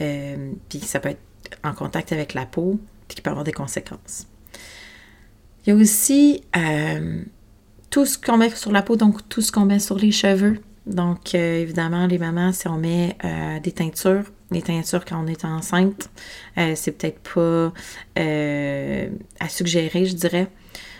Euh, 0.00 0.52
puis 0.68 0.80
ça 0.80 1.00
peut 1.00 1.10
être 1.10 1.20
en 1.64 1.72
contact 1.72 2.12
avec 2.12 2.34
la 2.34 2.44
peau, 2.44 2.78
puis 3.08 3.16
qui 3.16 3.22
peut 3.22 3.30
avoir 3.30 3.44
des 3.44 3.52
conséquences. 3.52 4.26
Il 5.64 5.70
y 5.70 5.72
a 5.72 5.76
aussi 5.76 6.42
euh, 6.56 7.22
tout 7.88 8.04
ce 8.04 8.18
qu'on 8.18 8.36
met 8.36 8.50
sur 8.50 8.72
la 8.72 8.82
peau, 8.82 8.96
donc 8.96 9.26
tout 9.28 9.40
ce 9.40 9.52
qu'on 9.52 9.64
met 9.64 9.78
sur 9.78 9.96
les 9.96 10.12
cheveux. 10.12 10.60
Donc, 10.84 11.34
évidemment, 11.34 12.06
les 12.06 12.18
mamans, 12.18 12.52
si 12.52 12.66
on 12.66 12.76
met 12.76 13.16
des 13.62 13.70
teintures, 13.70 14.24
les 14.52 14.62
teintures 14.62 15.04
quand 15.04 15.22
on 15.22 15.26
est 15.26 15.44
enceinte, 15.44 16.10
euh, 16.58 16.72
c'est 16.76 16.92
peut-être 16.92 17.20
pas 17.20 17.72
euh, 18.18 19.08
à 19.40 19.48
suggérer, 19.48 20.06
je 20.06 20.14
dirais. 20.14 20.48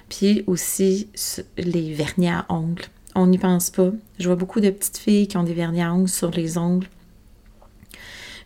Puis 0.09 0.45
aussi 0.47 1.09
les 1.57 1.95
vernis 1.95 2.29
à 2.29 2.47
ongles. 2.49 2.85
On 3.15 3.27
n'y 3.27 3.39
pense 3.39 3.71
pas. 3.71 3.91
Je 4.19 4.27
vois 4.27 4.37
beaucoup 4.37 4.61
de 4.61 4.71
petites 4.71 4.99
filles 4.99 5.29
qui 5.29 5.37
ont 5.37 5.43
des 5.43 5.55
vernis 5.55 5.83
à 5.83 5.93
ongles 5.93 6.09
sur 6.09 6.31
les 6.31 6.59
ongles. 6.59 6.89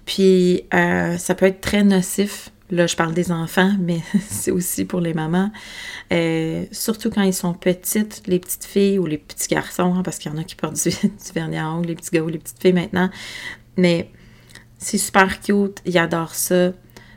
Puis 0.04 0.64
euh, 0.74 1.16
ça 1.18 1.34
peut 1.34 1.46
être 1.46 1.60
très 1.60 1.82
nocif. 1.82 2.50
Là, 2.70 2.88
je 2.88 2.96
parle 2.96 3.14
des 3.14 3.30
enfants, 3.30 3.72
mais 3.80 4.00
c'est 4.28 4.50
aussi 4.50 4.84
pour 4.84 5.00
les 5.00 5.14
mamans. 5.14 5.50
surtout 6.72 7.10
quand 7.10 7.22
ils 7.22 7.34
sont 7.34 7.54
petites, 7.54 8.22
les 8.26 8.38
petites 8.38 8.64
filles 8.64 8.98
ou 8.98 9.06
les 9.06 9.18
petits 9.18 9.48
garçons, 9.48 9.94
hein, 9.94 10.02
parce 10.02 10.18
qu'il 10.18 10.32
y 10.32 10.34
en 10.34 10.38
a 10.38 10.44
qui 10.44 10.56
portent 10.56 10.80
du, 10.82 10.90
du 11.02 11.32
vernis 11.34 11.58
à 11.58 11.70
ongles, 11.70 11.88
les 11.88 11.94
petits 11.94 12.10
gars 12.10 12.22
ou 12.22 12.28
les 12.28 12.38
petites 12.38 12.60
filles 12.60 12.72
maintenant. 12.72 13.10
Mais 13.76 14.10
c'est 14.78 14.98
super 14.98 15.40
cute, 15.40 15.80
ils 15.84 15.98
adorent 15.98 16.34
ça. 16.34 16.72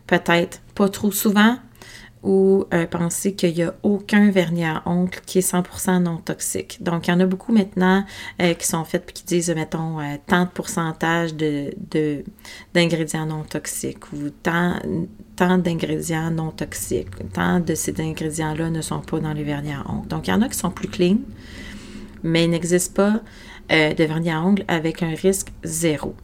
Peut-être 0.08 0.62
pas 0.74 0.90
trop 0.90 1.12
souvent, 1.12 1.58
ou 2.24 2.66
euh, 2.74 2.86
penser 2.86 3.34
qu'il 3.34 3.54
n'y 3.54 3.64
a 3.64 3.74
aucun 3.84 4.30
vernis 4.30 4.66
à 4.66 4.84
ongles 4.86 5.20
qui 5.26 5.38
est 5.38 5.52
100% 5.54 6.04
non 6.04 6.18
toxique. 6.18 6.84
Donc, 6.84 7.08
il 7.08 7.12
y 7.12 7.14
en 7.14 7.20
a 7.20 7.26
beaucoup 7.26 7.54
maintenant 7.54 8.04
euh, 8.42 8.54
qui 8.54 8.68
sont 8.68 8.84
faits 8.84 9.06
et 9.10 9.14
qui 9.14 9.24
disent, 9.24 9.50
mettons, 9.52 10.00
euh, 10.00 10.16
tant 10.28 10.44
de 10.44 10.50
pourcentage 10.50 11.34
d'ingrédients 12.74 13.26
non 13.26 13.44
toxiques 13.44 14.12
ou 14.12 14.30
tant, 14.44 14.80
tant 15.38 15.58
d'ingrédients 15.58 16.32
non 16.32 16.52
toxiques. 16.52 17.08
Tant 17.34 17.62
de 17.62 17.74
ces 17.76 18.00
ingrédients-là 18.02 18.70
ne 18.70 18.82
sont 18.82 19.00
pas 19.00 19.20
dans 19.20 19.34
les 19.34 19.44
vernis 19.44 19.74
à 19.74 19.90
ongles. 19.90 20.08
Donc, 20.08 20.28
il 20.28 20.32
y 20.32 20.34
en 20.34 20.42
a 20.42 20.50
qui 20.50 20.58
sont 20.58 20.72
plus 20.72 20.90
clean, 20.90 21.20
mais 22.24 22.44
il 22.44 22.50
n'existe 22.50 22.96
pas 22.96 23.22
de 23.70 24.04
vernis 24.04 24.32
à 24.32 24.42
ongles 24.42 24.66
avec 24.68 25.04
un 25.04 25.14
risque 25.14 25.50
zéro. 25.64 26.16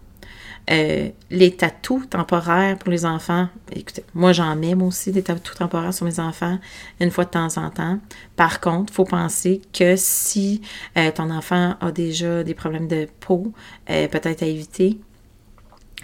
Euh, 0.71 1.09
les 1.29 1.51
tatous 1.55 2.09
temporaires 2.09 2.77
pour 2.79 2.89
les 2.89 3.05
enfants, 3.05 3.47
écoutez, 3.71 4.03
moi 4.15 4.33
j'en 4.33 4.55
mets 4.55 4.73
aussi 4.73 5.11
des 5.11 5.21
tatous 5.21 5.55
temporaires 5.55 5.93
sur 5.93 6.07
mes 6.07 6.19
enfants 6.19 6.57
une 6.99 7.11
fois 7.11 7.25
de 7.25 7.29
temps 7.29 7.57
en 7.57 7.69
temps. 7.69 7.99
Par 8.35 8.59
contre, 8.61 8.91
il 8.91 8.95
faut 8.95 9.05
penser 9.05 9.61
que 9.73 9.95
si 9.95 10.61
euh, 10.97 11.11
ton 11.11 11.29
enfant 11.29 11.75
a 11.81 11.91
déjà 11.91 12.43
des 12.43 12.55
problèmes 12.55 12.87
de 12.87 13.07
peau, 13.19 13.53
euh, 13.91 14.07
peut-être 14.07 14.41
à 14.41 14.47
éviter. 14.47 14.99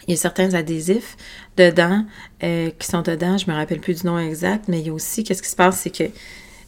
Il 0.08 0.12
y 0.12 0.14
a 0.14 0.18
certains 0.18 0.54
adhésifs 0.54 1.16
dedans 1.58 2.06
qui 2.40 2.88
sont 2.88 3.04
dedans, 3.04 3.38
je 3.38 3.50
me 3.50 3.56
rappelle 3.56 3.80
plus 3.80 4.02
du 4.02 4.08
nom 4.08 4.18
exact, 4.18 4.68
mais 4.68 4.80
il 4.80 4.88
y 4.88 4.90
a 4.90 4.94
aussi, 4.94 5.24
qu'est-ce 5.24 5.44
qui 5.44 5.50
se 5.50 5.56
passe, 5.56 5.82
c'est 5.82 5.96
que 5.96 6.10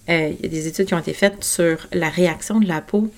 il 0.07 0.37
y 0.39 0.45
a 0.45 0.49
des 0.49 0.67
études 0.67 0.85
qui 0.85 0.93
ont 0.93 0.99
été 0.99 1.13
faites 1.13 1.43
sur 1.43 1.87
la 1.91 2.09
réaction 2.09 2.59
de 2.59 2.67
la 2.67 2.79
peau 2.79 3.09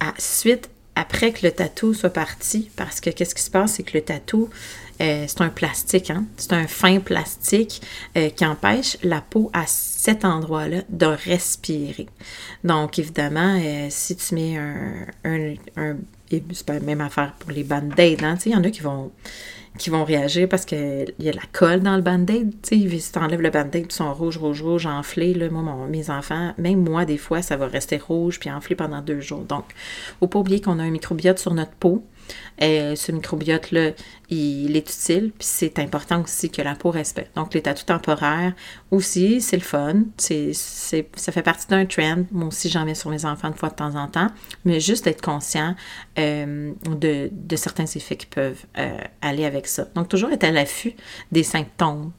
à, 0.00 0.14
suite 0.18 0.68
après 0.96 1.30
que 1.32 1.46
le 1.46 1.52
tatou 1.52 1.94
soit 1.94 2.10
parti, 2.10 2.70
parce 2.74 3.00
que 3.00 3.10
qu'est-ce 3.10 3.34
qui 3.34 3.42
se 3.42 3.50
passe, 3.50 3.74
c'est 3.74 3.82
que 3.82 3.96
le 3.96 4.02
tatou, 4.02 4.48
euh, 5.02 5.26
c'est 5.28 5.42
un 5.42 5.50
plastique, 5.50 6.10
hein? 6.10 6.24
c'est 6.38 6.54
un 6.54 6.66
fin 6.66 7.00
plastique 7.00 7.82
euh, 8.16 8.30
qui 8.30 8.46
empêche 8.46 8.96
la 9.02 9.20
peau 9.20 9.50
à 9.52 9.64
cet 9.66 10.24
endroit-là 10.24 10.78
de 10.88 11.06
respirer. 11.06 12.06
Donc, 12.64 12.98
évidemment, 12.98 13.60
euh, 13.62 13.88
si 13.90 14.16
tu 14.16 14.34
mets 14.34 14.56
un, 14.56 15.06
un, 15.76 15.96
c'est 16.30 16.66
pas 16.66 16.72
la 16.72 16.80
même 16.80 17.02
affaire 17.02 17.34
pour 17.38 17.50
les 17.50 17.62
band-aids, 17.62 18.24
hein? 18.24 18.38
il 18.46 18.52
y 18.52 18.56
en 18.56 18.64
a 18.64 18.70
qui 18.70 18.80
vont 18.80 19.12
qui 19.78 19.90
vont 19.90 20.04
réagir 20.04 20.48
parce 20.48 20.64
qu'il 20.64 21.14
y 21.18 21.28
a 21.28 21.32
la 21.32 21.42
colle 21.52 21.80
dans 21.80 21.96
le 21.96 22.02
band-aid. 22.02 22.52
Si 22.62 23.10
tu 23.12 23.18
enlèves 23.18 23.40
le 23.40 23.50
band-aid, 23.50 23.86
ils 23.88 23.92
sont 23.92 24.12
rouges, 24.12 24.38
rouges, 24.38 24.62
rouges, 24.62 24.86
enflés. 24.86 25.34
Moi, 25.50 25.86
mes 25.88 26.10
enfants, 26.10 26.54
même 26.58 26.82
moi, 26.82 27.04
des 27.04 27.18
fois, 27.18 27.42
ça 27.42 27.56
va 27.56 27.66
rester 27.66 27.96
rouge 27.96 28.40
puis 28.40 28.50
enflé 28.50 28.76
pendant 28.76 29.00
deux 29.00 29.20
jours. 29.20 29.44
Donc, 29.44 29.64
faut 30.20 30.26
pas 30.26 30.38
oublier 30.38 30.60
qu'on 30.60 30.78
a 30.78 30.82
un 30.82 30.90
microbiote 30.90 31.38
sur 31.38 31.54
notre 31.54 31.72
peau. 31.72 32.04
Et 32.58 32.96
ce 32.96 33.12
microbiote-là, 33.12 33.90
il 34.30 34.76
est 34.76 34.90
utile, 34.90 35.32
puis 35.38 35.46
c'est 35.46 35.78
important 35.78 36.22
aussi 36.22 36.50
que 36.50 36.62
la 36.62 36.74
peau 36.74 36.90
respecte. 36.90 37.36
Donc, 37.36 37.54
les 37.54 37.62
tatous 37.62 37.86
temporaires 37.86 38.54
aussi, 38.90 39.40
c'est 39.40 39.56
le 39.56 39.62
fun. 39.62 40.04
Ça 40.16 41.32
fait 41.32 41.42
partie 41.42 41.66
d'un 41.68 41.86
trend. 41.86 42.24
Moi 42.32 42.48
aussi, 42.48 42.68
j'en 42.68 42.84
mets 42.84 42.94
sur 42.94 43.10
mes 43.10 43.24
enfants 43.24 43.48
une 43.48 43.54
fois 43.54 43.68
de 43.68 43.74
temps 43.74 43.94
en 43.94 44.08
temps. 44.08 44.28
Mais 44.64 44.80
juste 44.80 45.06
être 45.06 45.22
conscient 45.22 45.74
euh, 46.18 46.72
de, 46.88 47.28
de, 47.30 47.56
certains 47.56 47.86
effets 47.86 48.16
qui 48.16 48.26
peuvent 48.26 48.64
euh, 48.78 48.98
aller 49.22 49.44
avec 49.44 49.66
ça. 49.66 49.86
Donc, 49.94 50.08
toujours 50.08 50.30
être 50.30 50.44
à 50.44 50.50
l'affût 50.50 50.94
des 51.30 51.42
symptômes 51.42 52.12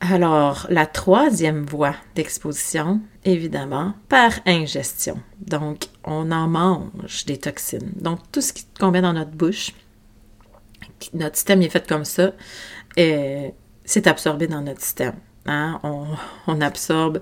alors, 0.00 0.66
la 0.68 0.86
troisième 0.86 1.64
voie 1.64 1.94
d'exposition, 2.14 3.00
évidemment, 3.24 3.94
par 4.08 4.32
ingestion. 4.44 5.18
Donc, 5.40 5.86
on 6.04 6.30
en 6.32 6.48
mange 6.48 7.24
des 7.26 7.38
toxines. 7.38 7.92
Donc, 7.96 8.20
tout 8.30 8.42
ce 8.42 8.52
qui 8.52 8.66
qu'on 8.78 8.90
met 8.90 9.00
dans 9.00 9.14
notre 9.14 9.30
bouche, 9.30 9.72
notre 11.14 11.36
système 11.36 11.62
est 11.62 11.70
fait 11.70 11.86
comme 11.86 12.04
ça, 12.04 12.32
et 12.96 13.54
c'est 13.84 14.06
absorbé 14.06 14.46
dans 14.46 14.60
notre 14.60 14.82
système. 14.82 15.14
Hein. 15.46 15.80
On, 16.46 16.60
absorbe 16.60 17.20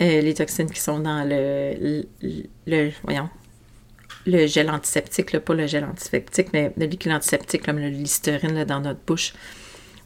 euh, 0.00 0.20
les 0.20 0.34
toxines 0.34 0.70
qui 0.70 0.80
sont 0.80 0.98
dans 0.98 1.28
le, 1.28 2.04
le, 2.66 2.90
voyons, 3.04 3.28
le 4.26 4.46
gel 4.46 4.70
antiseptique, 4.70 5.38
pas 5.38 5.54
le 5.54 5.66
gel 5.66 5.84
antiseptique, 5.84 6.48
mais 6.52 6.72
le 6.76 6.86
liquide 6.86 7.12
antiseptique, 7.12 7.64
comme 7.64 7.78
le 7.78 7.88
listerine 7.88 8.64
dans 8.64 8.80
notre 8.80 9.00
bouche. 9.06 9.34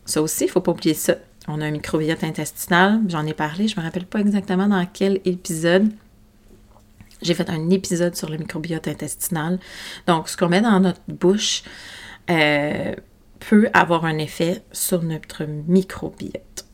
Ça 0.04 0.20
aussi, 0.20 0.44
il 0.44 0.46
ne 0.48 0.52
faut 0.52 0.60
pas 0.60 0.72
oublier 0.72 0.94
ça. 0.94 1.16
On 1.52 1.60
a 1.60 1.66
un 1.66 1.70
microbiote 1.72 2.22
intestinal, 2.22 3.00
j'en 3.08 3.26
ai 3.26 3.34
parlé, 3.34 3.66
je 3.66 3.74
ne 3.74 3.80
me 3.80 3.86
rappelle 3.86 4.06
pas 4.06 4.20
exactement 4.20 4.68
dans 4.68 4.86
quel 4.86 5.20
épisode. 5.24 5.90
J'ai 7.22 7.34
fait 7.34 7.50
un 7.50 7.70
épisode 7.70 8.14
sur 8.14 8.30
le 8.30 8.38
microbiote 8.38 8.86
intestinal. 8.86 9.58
Donc, 10.06 10.28
ce 10.28 10.36
qu'on 10.36 10.48
met 10.48 10.60
dans 10.60 10.78
notre 10.78 11.00
bouche 11.08 11.64
euh, 12.30 12.94
peut 13.40 13.68
avoir 13.74 14.04
un 14.04 14.18
effet 14.18 14.62
sur 14.70 15.02
notre 15.02 15.44
microbiote. 15.44 16.66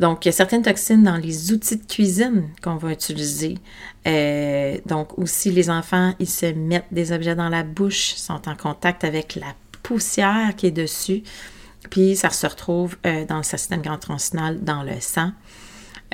Donc, 0.00 0.24
il 0.24 0.28
y 0.28 0.30
a 0.30 0.32
certaines 0.32 0.62
toxines 0.62 1.02
dans 1.02 1.18
les 1.18 1.52
outils 1.52 1.76
de 1.76 1.84
cuisine 1.84 2.48
qu'on 2.62 2.76
va 2.76 2.92
utiliser. 2.92 3.58
Euh, 4.06 4.78
donc, 4.86 5.18
aussi, 5.18 5.50
les 5.50 5.68
enfants, 5.68 6.14
ils 6.18 6.28
se 6.28 6.46
mettent 6.46 6.92
des 6.92 7.12
objets 7.12 7.34
dans 7.34 7.50
la 7.50 7.62
bouche, 7.62 8.14
sont 8.14 8.48
en 8.48 8.56
contact 8.56 9.04
avec 9.04 9.36
la 9.36 9.54
poussière 9.82 10.56
qui 10.56 10.68
est 10.68 10.70
dessus. 10.70 11.22
Puis 11.90 12.16
ça 12.16 12.30
se 12.30 12.46
retrouve 12.46 12.96
euh, 13.06 13.24
dans 13.24 13.38
le 13.38 13.42
système 13.42 13.82
gastro-intestinal, 13.82 14.62
dans 14.62 14.82
le 14.82 15.00
sang. 15.00 15.32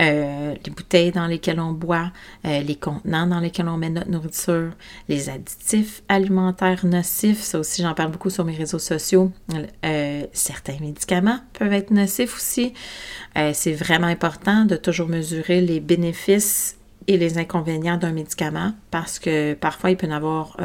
Euh, 0.00 0.54
les 0.64 0.70
bouteilles 0.70 1.10
dans 1.10 1.26
lesquelles 1.26 1.58
on 1.58 1.72
boit, 1.72 2.12
euh, 2.46 2.60
les 2.60 2.76
contenants 2.76 3.26
dans 3.26 3.40
lesquels 3.40 3.68
on 3.68 3.76
met 3.76 3.90
notre 3.90 4.08
nourriture, 4.08 4.70
les 5.08 5.28
additifs 5.28 6.02
alimentaires 6.08 6.86
nocifs, 6.86 7.40
ça 7.40 7.58
aussi 7.58 7.82
j'en 7.82 7.94
parle 7.94 8.12
beaucoup 8.12 8.30
sur 8.30 8.44
mes 8.44 8.54
réseaux 8.54 8.78
sociaux. 8.78 9.32
certains 10.32 10.78
médicaments 10.80 11.40
peuvent 11.52 11.72
être 11.72 11.90
nocifs 11.90 12.36
aussi. 12.36 12.74
c'est 13.52 13.72
vraiment 13.72 14.06
important 14.06 14.64
de 14.66 14.76
toujours 14.76 15.08
mesurer 15.08 15.60
les 15.60 15.80
bénéfices 15.80 16.76
et 17.08 17.16
les 17.16 17.36
inconvénients 17.36 17.96
d'un 17.96 18.12
médicament 18.12 18.74
parce 18.92 19.18
que 19.18 19.54
parfois 19.54 19.90
il 19.90 19.96
peut 19.96 20.06
y 20.06 20.12
avoir 20.12 20.56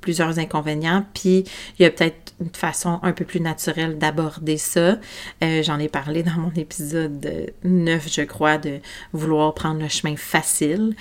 plusieurs 0.00 0.38
inconvénients, 0.38 1.04
puis 1.14 1.44
il 1.78 1.82
y 1.82 1.84
a 1.84 1.90
peut-être 1.90 2.30
une 2.40 2.50
façon 2.50 2.98
un 3.02 3.12
peu 3.12 3.24
plus 3.24 3.40
naturelle 3.40 3.98
d'aborder 3.98 4.56
ça. 4.56 4.98
Euh, 5.42 5.62
j'en 5.62 5.78
ai 5.78 5.88
parlé 5.88 6.22
dans 6.22 6.38
mon 6.38 6.52
épisode 6.56 7.52
9, 7.64 8.08
je 8.10 8.22
crois, 8.22 8.58
de 8.58 8.80
vouloir 9.12 9.54
prendre 9.54 9.80
le 9.80 9.88
chemin 9.88 10.16
facile. 10.16 10.94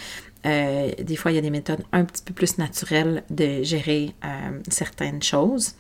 Euh, 0.46 0.92
des 1.02 1.16
fois, 1.16 1.32
il 1.32 1.36
y 1.36 1.38
a 1.38 1.42
des 1.42 1.50
méthodes 1.50 1.84
un 1.92 2.06
petit 2.06 2.24
peu 2.24 2.34
plus 2.34 2.58
naturelles 2.58 3.24
de 3.30 3.64
gérer 3.64 4.14
euh, 4.24 4.60
certaines 4.70 5.22
choses. 5.22 5.76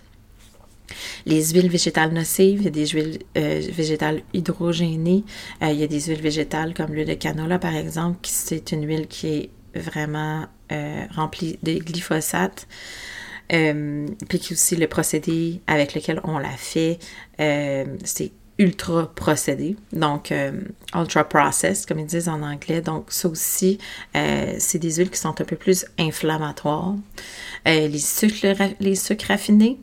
Les 1.27 1.51
huiles 1.51 1.69
végétales 1.69 2.11
nocives, 2.11 2.61
il 2.61 2.65
y 2.65 2.67
a 2.67 2.71
des 2.71 2.87
huiles 2.87 3.19
végétales 3.35 4.23
hydrogénées, 4.33 5.23
il 5.61 5.73
y 5.73 5.83
a 5.83 5.87
des 5.87 6.01
huiles 6.01 6.21
végétales 6.21 6.73
comme 6.73 6.95
l'huile 6.95 7.07
de 7.07 7.13
canola 7.13 7.59
par 7.59 7.75
exemple, 7.75 8.17
qui 8.23 8.31
c'est 8.31 8.71
une 8.71 8.87
huile 8.87 9.05
qui 9.05 9.27
est 9.27 9.49
vraiment 9.75 10.47
remplie 11.15 11.59
de 11.63 11.73
glyphosate. 11.79 12.67
Euh, 13.51 14.05
puis 14.27 14.39
aussi 14.51 14.75
le 14.75 14.87
procédé 14.87 15.61
avec 15.65 15.95
lequel 15.95 16.21
on 16.23 16.37
l'a 16.37 16.55
fait, 16.55 16.99
euh, 17.39 17.85
c'est 18.03 18.31
ultra 18.59 19.07
procédé, 19.15 19.77
donc 19.93 20.31
euh, 20.31 20.51
ultra 20.93 21.23
processed, 21.23 21.87
comme 21.87 21.99
ils 21.99 22.05
disent 22.05 22.29
en 22.29 22.43
anglais. 22.43 22.81
Donc, 22.81 23.05
ça 23.09 23.29
aussi, 23.29 23.79
c'est 24.13 24.79
des 24.79 24.95
huiles 24.95 25.09
qui 25.09 25.17
sont 25.17 25.29
un 25.41 25.45
peu 25.45 25.55
plus 25.55 25.85
inflammatoires. 25.97 26.95
les, 27.65 27.97
sucres, 27.99 28.75
les 28.79 28.95
sucres 28.95 29.27
raffinés, 29.29 29.79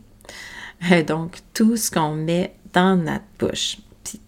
donc 1.06 1.38
tout 1.54 1.76
ce 1.76 1.90
qu'on 1.90 2.12
met 2.12 2.54
dans 2.74 2.96
notre 2.96 3.24
bouche. 3.38 3.78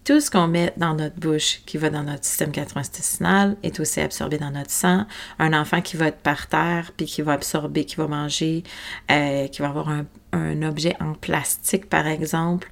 Tout 0.03 0.19
ce 0.19 0.29
qu'on 0.29 0.47
met 0.47 0.73
dans 0.77 0.93
notre 0.93 1.15
bouche 1.15 1.61
qui 1.65 1.77
va 1.77 1.89
dans 1.89 2.03
notre 2.03 2.25
système 2.25 2.51
gastro-intestinal 2.51 3.57
est 3.63 3.79
aussi 3.79 3.99
absorbé 4.01 4.37
dans 4.37 4.51
notre 4.51 4.71
sang. 4.71 5.05
Un 5.39 5.53
enfant 5.53 5.81
qui 5.81 5.97
va 5.97 6.07
être 6.07 6.19
par 6.19 6.47
terre, 6.47 6.91
puis 6.95 7.05
qui 7.05 7.21
va 7.21 7.33
absorber, 7.33 7.85
qui 7.85 7.95
va 7.95 8.07
manger, 8.07 8.63
euh, 9.11 9.47
qui 9.47 9.61
va 9.61 9.69
avoir 9.69 9.89
un 10.33 10.61
objet 10.63 10.95
en 10.99 11.13
plastique, 11.13 11.89
par 11.89 12.07
exemple, 12.07 12.69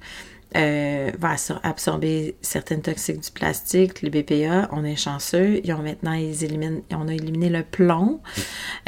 euh, 0.56 1.10
va 1.18 1.36
absorber 1.62 2.36
certaines 2.40 2.80
toxiques 2.80 3.20
du 3.20 3.30
plastique, 3.30 4.00
les 4.00 4.10
BPA. 4.10 4.68
On 4.72 4.82
est 4.82 4.96
chanceux. 4.96 5.60
Ils 5.62 5.74
maintenant, 5.74 6.14
ils 6.14 6.42
éliminent, 6.42 6.80
on 6.90 7.06
a 7.06 7.12
éliminé 7.12 7.50
le 7.50 7.62
plomb 7.62 8.20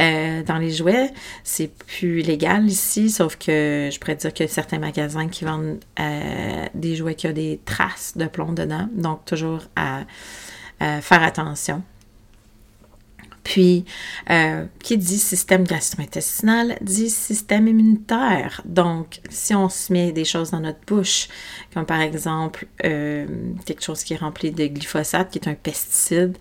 euh, 0.01 0.43
dans 0.43 0.57
les 0.57 0.71
jouets. 0.71 1.11
C'est 1.45 1.69
plus 1.69 2.23
légal 2.23 2.67
ici, 2.67 3.11
sauf 3.11 3.37
que 3.37 3.91
je 3.93 3.99
pourrais 3.99 4.17
dire 4.17 4.33
a 4.33 4.49
certains 4.49 4.79
magasins 4.79 5.29
qui 5.29 5.45
vendent 5.45 5.81
euh, 5.99 6.67
des 6.75 6.97
jouets 6.97 7.15
qui 7.15 7.27
ont 7.27 7.33
des 7.33 7.61
traces 7.65 8.17
de 8.17 8.27
plomb 8.27 8.53
dedans. 8.53 8.89
Donc, 8.95 9.25
toujours 9.27 9.63
à 9.77 10.05
faire 10.79 11.23
attention. 11.23 11.83
Puis, 13.43 13.85
euh, 14.29 14.67
qui 14.83 14.99
dit 14.99 15.19
système 15.19 15.65
gastro-intestinal 15.65 16.77
dit 16.83 17.11
système 17.11 17.69
immunitaire. 17.69 18.61
Donc, 18.65 19.21
si 19.31 19.55
on 19.55 19.69
se 19.69 19.93
met 19.93 20.13
des 20.13 20.25
choses 20.25 20.51
dans 20.51 20.61
notre 20.61 20.81
bouche, 20.87 21.29
comme 21.73 21.87
par 21.87 22.01
exemple 22.01 22.67
euh, 22.85 23.27
quelque 23.65 23.83
chose 23.83 24.05
qui 24.05 24.15
est 24.15 24.19
rempli 24.19 24.51
de 24.53 24.67
glyphosate, 24.67 25.31
qui 25.31 25.39
est 25.39 25.49
un 25.49 25.55
pesticide, 25.55 26.37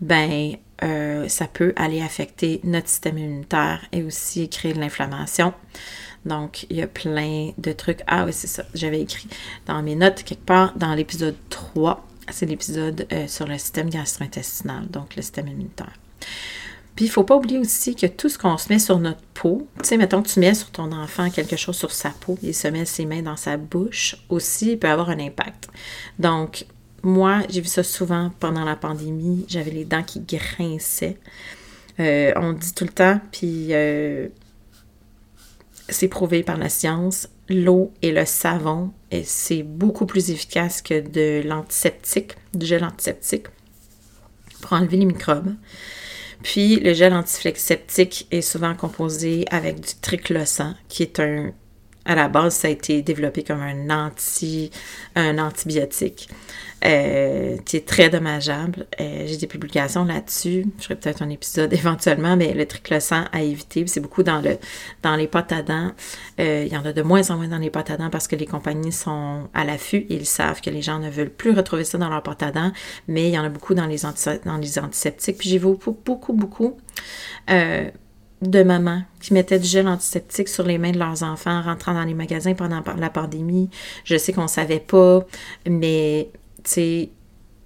ben 0.00 0.56
euh, 0.82 1.28
ça 1.28 1.46
peut 1.46 1.72
aller 1.76 2.02
affecter 2.02 2.60
notre 2.64 2.88
système 2.88 3.18
immunitaire 3.18 3.84
et 3.92 4.02
aussi 4.02 4.48
créer 4.48 4.74
de 4.74 4.80
l'inflammation. 4.80 5.54
Donc, 6.24 6.66
il 6.70 6.76
y 6.76 6.82
a 6.82 6.86
plein 6.86 7.52
de 7.58 7.72
trucs. 7.72 8.00
Ah 8.06 8.24
oui, 8.24 8.32
c'est 8.32 8.46
ça. 8.46 8.64
J'avais 8.74 9.00
écrit 9.00 9.28
dans 9.66 9.82
mes 9.82 9.94
notes 9.94 10.22
quelque 10.22 10.46
part 10.46 10.74
dans 10.76 10.94
l'épisode 10.94 11.36
3. 11.50 12.06
C'est 12.30 12.46
l'épisode 12.46 13.06
sur 13.26 13.46
le 13.46 13.58
système 13.58 13.90
gastro-intestinal, 13.90 14.88
donc 14.88 15.14
le 15.16 15.20
système 15.20 15.48
immunitaire. 15.48 15.92
Puis 16.96 17.06
il 17.06 17.08
ne 17.08 17.12
faut 17.12 17.24
pas 17.24 17.36
oublier 17.36 17.58
aussi 17.58 17.96
que 17.96 18.06
tout 18.06 18.28
ce 18.28 18.38
qu'on 18.38 18.56
se 18.56 18.72
met 18.72 18.78
sur 18.78 19.00
notre 19.00 19.22
peau, 19.34 19.66
tu 19.78 19.88
sais, 19.88 19.96
mettons 19.96 20.22
que 20.22 20.28
tu 20.28 20.38
mets 20.38 20.54
sur 20.54 20.70
ton 20.70 20.92
enfant 20.92 21.28
quelque 21.28 21.56
chose 21.56 21.76
sur 21.76 21.90
sa 21.90 22.10
peau, 22.10 22.38
il 22.42 22.54
se 22.54 22.68
met 22.68 22.84
ses 22.84 23.04
mains 23.04 23.22
dans 23.22 23.36
sa 23.36 23.56
bouche 23.56 24.16
aussi, 24.28 24.72
il 24.72 24.78
peut 24.78 24.88
avoir 24.88 25.10
un 25.10 25.18
impact. 25.18 25.68
Donc, 26.20 26.66
moi, 27.02 27.42
j'ai 27.48 27.60
vu 27.60 27.68
ça 27.68 27.82
souvent 27.82 28.30
pendant 28.38 28.64
la 28.64 28.76
pandémie, 28.76 29.44
j'avais 29.48 29.72
les 29.72 29.84
dents 29.84 30.04
qui 30.04 30.20
grinçaient. 30.20 31.18
Euh, 31.98 32.32
on 32.36 32.52
dit 32.52 32.72
tout 32.72 32.84
le 32.84 32.92
temps, 32.92 33.20
puis 33.32 33.68
euh, 33.70 34.28
c'est 35.88 36.08
prouvé 36.08 36.44
par 36.44 36.58
la 36.58 36.68
science, 36.68 37.28
l'eau 37.48 37.92
et 38.02 38.12
le 38.12 38.24
savon, 38.24 38.92
c'est 39.24 39.64
beaucoup 39.64 40.06
plus 40.06 40.30
efficace 40.30 40.80
que 40.80 41.00
de 41.00 41.46
l'antiseptique, 41.46 42.36
du 42.54 42.66
gel 42.66 42.84
antiseptique, 42.84 43.46
pour 44.60 44.72
enlever 44.72 44.96
les 44.96 45.04
microbes. 45.06 45.54
Puis 46.44 46.78
le 46.78 46.92
gel 46.92 47.14
antiseptique 47.14 48.26
est 48.30 48.42
souvent 48.42 48.74
composé 48.74 49.46
avec 49.50 49.80
du 49.80 49.94
triclosan, 50.02 50.74
qui 50.88 51.02
est 51.02 51.18
un 51.18 51.52
à 52.04 52.14
la 52.14 52.28
base, 52.28 52.54
ça 52.54 52.68
a 52.68 52.70
été 52.70 53.02
développé 53.02 53.42
comme 53.42 53.62
un, 53.62 53.90
anti, 53.90 54.70
un 55.14 55.38
antibiotique 55.38 56.28
euh, 56.84 57.56
qui 57.64 57.78
est 57.78 57.86
très 57.86 58.10
dommageable. 58.10 58.86
Euh, 59.00 59.24
j'ai 59.26 59.38
des 59.38 59.46
publications 59.46 60.04
là-dessus. 60.04 60.66
Je 60.78 60.84
ferai 60.84 60.96
peut-être 60.96 61.22
un 61.22 61.30
épisode 61.30 61.72
éventuellement, 61.72 62.36
mais 62.36 62.52
le 62.52 62.66
triclosan 62.66 63.24
à 63.32 63.42
éviter. 63.42 63.86
C'est 63.86 64.00
beaucoup 64.00 64.22
dans, 64.22 64.42
le, 64.42 64.58
dans 65.02 65.16
les 65.16 65.26
pâtes 65.26 65.52
à 65.52 65.62
dents. 65.62 65.92
Euh, 66.40 66.64
il 66.66 66.72
y 66.72 66.76
en 66.76 66.84
a 66.84 66.92
de 66.92 67.00
moins 67.00 67.30
en 67.30 67.36
moins 67.36 67.48
dans 67.48 67.58
les 67.58 67.70
pâtes 67.70 67.90
à 67.90 67.96
dents 67.96 68.10
parce 68.10 68.28
que 68.28 68.36
les 68.36 68.46
compagnies 68.46 68.92
sont 68.92 69.48
à 69.54 69.64
l'affût 69.64 70.06
ils 70.10 70.26
savent 70.26 70.60
que 70.60 70.70
les 70.70 70.82
gens 70.82 70.98
ne 70.98 71.08
veulent 71.08 71.30
plus 71.30 71.52
retrouver 71.52 71.84
ça 71.84 71.96
dans 71.96 72.10
leurs 72.10 72.22
pâtes 72.22 72.42
à 72.42 72.50
dents, 72.50 72.72
mais 73.08 73.28
il 73.28 73.34
y 73.34 73.38
en 73.38 73.44
a 73.44 73.48
beaucoup 73.48 73.74
dans 73.74 73.86
les, 73.86 73.98
dans 74.44 74.56
les 74.58 74.78
antiseptiques. 74.78 75.38
Puis 75.38 75.48
j'ai 75.48 75.58
vu 75.58 75.66
beaucoup, 75.66 75.96
beaucoup, 76.04 76.32
beaucoup 76.34 76.76
de 78.48 78.62
mamans 78.62 79.02
qui 79.20 79.32
mettaient 79.32 79.58
du 79.58 79.66
gel 79.66 79.88
antiseptique 79.88 80.48
sur 80.48 80.64
les 80.64 80.78
mains 80.78 80.92
de 80.92 80.98
leurs 80.98 81.22
enfants 81.22 81.62
rentrant 81.62 81.94
dans 81.94 82.04
les 82.04 82.14
magasins 82.14 82.54
pendant 82.54 82.82
la 82.96 83.10
pandémie. 83.10 83.70
Je 84.04 84.16
sais 84.16 84.32
qu'on 84.32 84.42
ne 84.42 84.48
savait 84.48 84.80
pas, 84.80 85.24
mais 85.68 86.30
tu 86.62 86.70
sais, 86.70 87.10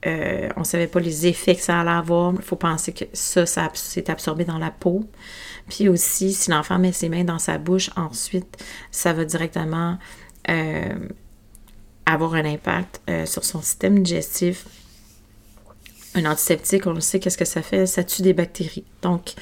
euh, 0.07 0.49
on 0.57 0.61
ne 0.61 0.64
savait 0.64 0.87
pas 0.87 1.01
les 1.01 1.27
effets 1.27 1.57
que 1.57 1.62
ça 1.62 1.81
allait 1.81 1.91
avoir. 1.91 2.33
Il 2.35 2.43
faut 2.43 2.57
penser 2.57 2.93
que 2.93 3.05
ça, 3.12 3.47
ça 3.47 3.71
s'est 3.75 4.11
absorbé 4.11 4.45
dans 4.45 4.59
la 4.59 4.71
peau. 4.71 5.05
Puis 5.69 5.88
aussi, 5.88 6.33
si 6.33 6.51
l'enfant 6.51 6.79
met 6.79 6.93
ses 6.93 7.09
mains 7.09 7.25
dans 7.25 7.38
sa 7.38 7.59
bouche, 7.59 7.91
ensuite, 7.97 8.64
ça 8.91 9.12
va 9.12 9.25
directement 9.25 9.99
euh, 10.49 11.09
avoir 12.07 12.35
un 12.35 12.45
impact 12.45 13.01
euh, 13.11 13.27
sur 13.27 13.45
son 13.45 13.61
système 13.61 14.03
digestif. 14.03 14.67
Un 16.14 16.25
antiseptique, 16.25 16.87
on 16.87 16.93
le 16.93 17.01
sait, 17.01 17.21
qu'est-ce 17.21 17.37
que 17.37 17.45
ça 17.45 17.62
fait? 17.62 17.87
Ça 17.87 18.03
tue 18.03 18.23
des 18.23 18.33
bactéries. 18.33 18.85
Donc, 19.03 19.35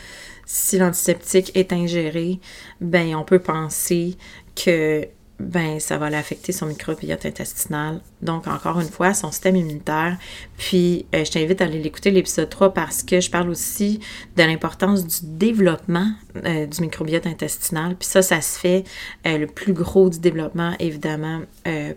si 0.47 0.79
l'antiseptique 0.79 1.51
est 1.55 1.73
ingéré, 1.73 2.41
ben 2.81 3.15
on 3.17 3.25
peut 3.25 3.41
penser 3.41 4.17
que 4.55 5.07
ben 5.39 5.79
ça 5.81 5.99
va 5.99 6.09
l'affecter 6.09 6.53
son 6.53 6.67
microbiote 6.67 7.27
intestinal. 7.27 8.01
Donc, 8.23 8.47
encore 8.47 8.81
une 8.81 8.89
fois, 8.89 9.13
son 9.13 9.31
système 9.31 9.57
immunitaire. 9.57 10.17
Puis, 10.57 11.05
euh, 11.15 11.25
je 11.25 11.31
t'invite 11.31 11.61
à 11.61 11.65
aller 11.65 11.79
l'écouter, 11.79 12.11
l'épisode 12.11 12.49
3, 12.49 12.73
parce 12.73 13.03
que 13.03 13.21
je 13.21 13.31
parle 13.31 13.51
aussi 13.51 14.01
de 14.37 14.43
l'importance 14.43 15.07
du 15.07 15.37
développement 15.37 16.11
euh, 16.45 16.67
du 16.67 16.81
microbiote 16.81 17.27
intestinal. 17.27 17.97
Puis 17.97 18.09
ça, 18.09 18.23
ça 18.23 18.41
se 18.41 18.59
fait 18.59 18.85
euh, 19.27 19.37
le 19.37 19.47
plus 19.47 19.75
gros 19.75 20.09
du 20.09 20.21
développement, 20.21 20.75
évidemment, 20.79 21.43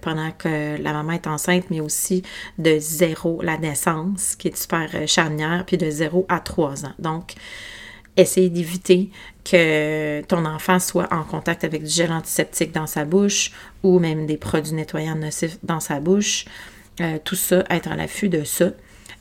pendant 0.02 0.32
que 0.32 0.82
la 0.82 0.94
maman 0.94 1.12
est 1.14 1.28
enceinte, 1.28 1.66
mais 1.70 1.80
aussi 1.80 2.24
de 2.58 2.78
zéro 2.80 3.42
la 3.42 3.58
naissance, 3.58 4.36
qui 4.36 4.48
est 4.48 4.58
super 4.58 4.90
charnière, 5.08 5.64
puis 5.66 5.78
de 5.78 5.90
0 5.90 6.26
à 6.28 6.40
3 6.40 6.86
ans. 6.86 6.94
Donc, 6.98 7.36
essayer 8.22 8.50
d'éviter 8.50 9.10
que 9.44 10.22
ton 10.22 10.46
enfant 10.46 10.80
soit 10.80 11.12
en 11.12 11.24
contact 11.24 11.64
avec 11.64 11.84
du 11.84 11.90
gel 11.90 12.12
antiseptique 12.12 12.72
dans 12.72 12.88
sa 12.88 13.06
bouche 13.06 13.52
ou 13.84 14.00
même 14.00 14.26
des 14.26 14.38
produits 14.38 14.74
nettoyants 14.74 15.16
nocifs 15.16 15.58
dans 15.64 15.80
sa 15.80 16.00
bouche. 16.00 16.46
Euh, 17.02 17.18
tout 17.24 17.36
ça, 17.36 17.64
être 17.70 17.88
à 17.88 17.96
l'affût 17.96 18.30
de 18.30 18.44
ça. 18.44 18.72